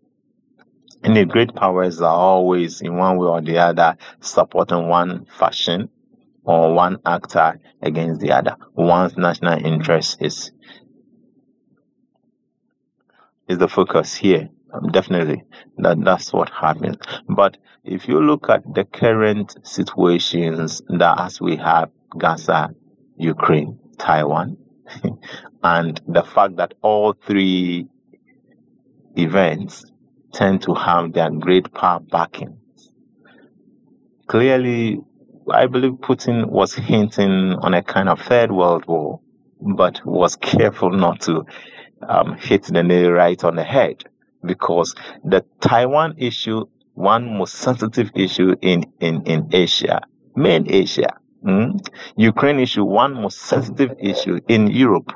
[1.04, 5.90] any great powers are always, in one way or the other, supporting one faction
[6.44, 8.58] or one actor against the other.
[8.74, 10.52] One's national interest is
[13.48, 14.50] is the focus here.
[14.72, 15.44] Um, definitely,
[15.78, 16.98] that that's what happens.
[17.28, 22.70] But if you look at the current situations that as we have Gaza,
[23.18, 24.58] Ukraine, Taiwan,
[25.64, 27.88] and the fact that all three
[29.16, 29.86] events
[30.34, 32.60] tend to have their great power backing.
[34.28, 35.00] Clearly,
[35.52, 39.22] I believe Putin was hinting on a kind of third world war,
[39.60, 41.46] but was careful not to
[42.08, 44.04] um, hit the nail right on the head
[44.44, 50.02] because the Taiwan issue, one most sensitive issue in, in, in Asia,
[50.36, 51.14] main Asia.
[51.44, 51.80] Mm?
[52.18, 55.14] Ukraine issue, one most sensitive issue in Europe.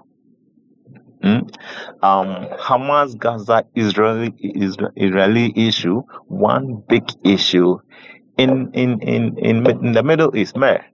[1.21, 1.53] Mm?
[2.01, 4.33] Um, Hamas Gaza Israeli
[4.95, 7.79] Israeli issue, one big issue
[8.37, 10.55] in in in in, in the Middle East.
[10.57, 10.85] Where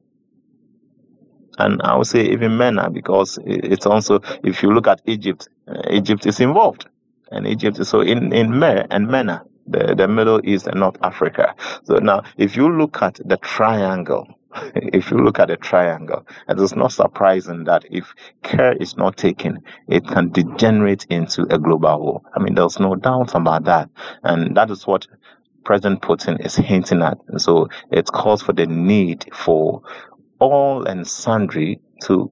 [1.59, 5.81] and I would say even MENA, because it's also, if you look at Egypt, uh,
[5.91, 6.87] Egypt is involved.
[7.31, 11.55] And Egypt so in, in MER and MENA, the, the Middle East and North Africa.
[11.83, 14.27] So now, if you look at the triangle,
[14.75, 19.17] if you look at the triangle, it is not surprising that if care is not
[19.17, 22.21] taken, it can degenerate into a global war.
[22.35, 23.89] I mean, there's no doubt about that.
[24.23, 25.07] And that is what
[25.65, 27.19] President Putin is hinting at.
[27.27, 29.83] And so it calls for the need for
[30.39, 32.31] all and sundry to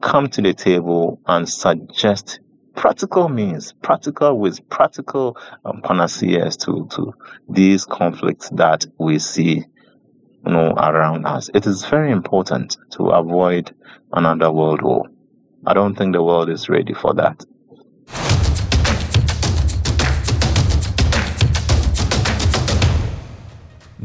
[0.00, 2.40] come to the table and suggest
[2.78, 7.12] practical means, practical with practical um, panaceas to, to
[7.48, 9.64] these conflicts that we see
[10.46, 11.50] you know, around us.
[11.52, 13.74] It is very important to avoid
[14.12, 15.06] another world war.
[15.66, 17.44] I don't think the world is ready for that.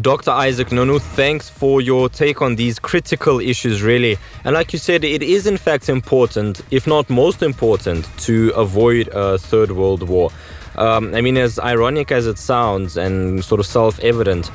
[0.02, 0.32] Dr.
[0.32, 4.18] Isaac Nonu, thanks for your take on these critical issues, really.
[4.44, 9.10] And like you said, it is in fact important, if not most important, to avoid
[9.10, 10.32] a third world war.
[10.78, 14.50] Um, I mean, as ironic as it sounds and sort of self evident,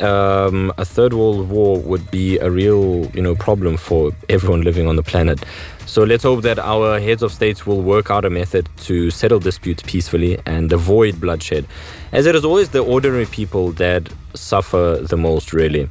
[0.00, 4.88] um, a third world war would be a real, you know, problem for everyone living
[4.88, 5.44] on the planet.
[5.84, 9.40] So let's hope that our heads of states will work out a method to settle
[9.40, 11.66] disputes peacefully and avoid bloodshed,
[12.12, 15.88] as it is always the ordinary people that suffer the most, really.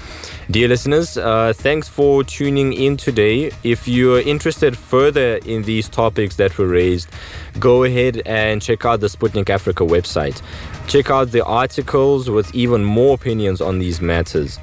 [0.52, 3.52] Dear listeners, uh, thanks for tuning in today.
[3.64, 7.10] If you're interested further in these topics that were raised,
[7.60, 10.42] go ahead and check out the Sputnik Africa website.
[10.88, 14.60] Check out the articles with even more opinions on these matters.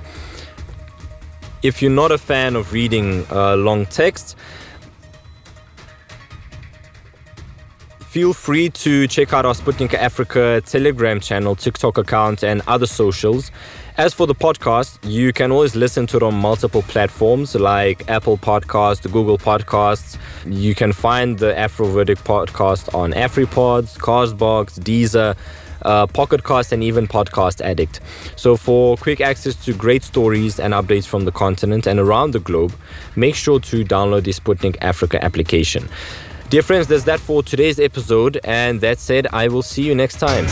[1.62, 4.36] If you're not a fan of reading uh, long text,
[8.08, 13.50] feel free to check out our Sputnik Africa Telegram channel, TikTok account, and other socials.
[13.98, 18.38] As for the podcast, you can always listen to it on multiple platforms like Apple
[18.38, 20.18] Podcasts, Google Podcasts.
[20.44, 25.36] You can find the AfroVerdict podcast on AfriPods, Castbox, Deezer,
[25.82, 28.00] uh, Pocket Cast, and even Podcast Addict.
[28.36, 32.40] So, for quick access to great stories and updates from the continent and around the
[32.40, 32.74] globe,
[33.14, 35.88] make sure to download the Sputnik Africa application.
[36.48, 38.38] Dear friends, that's that for today's episode.
[38.44, 40.46] And that said, I will see you next time.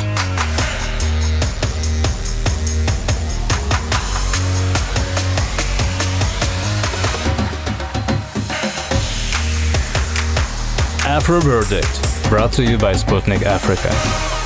[11.05, 14.44] AfroVerdict, brought to you by Sputnik Africa.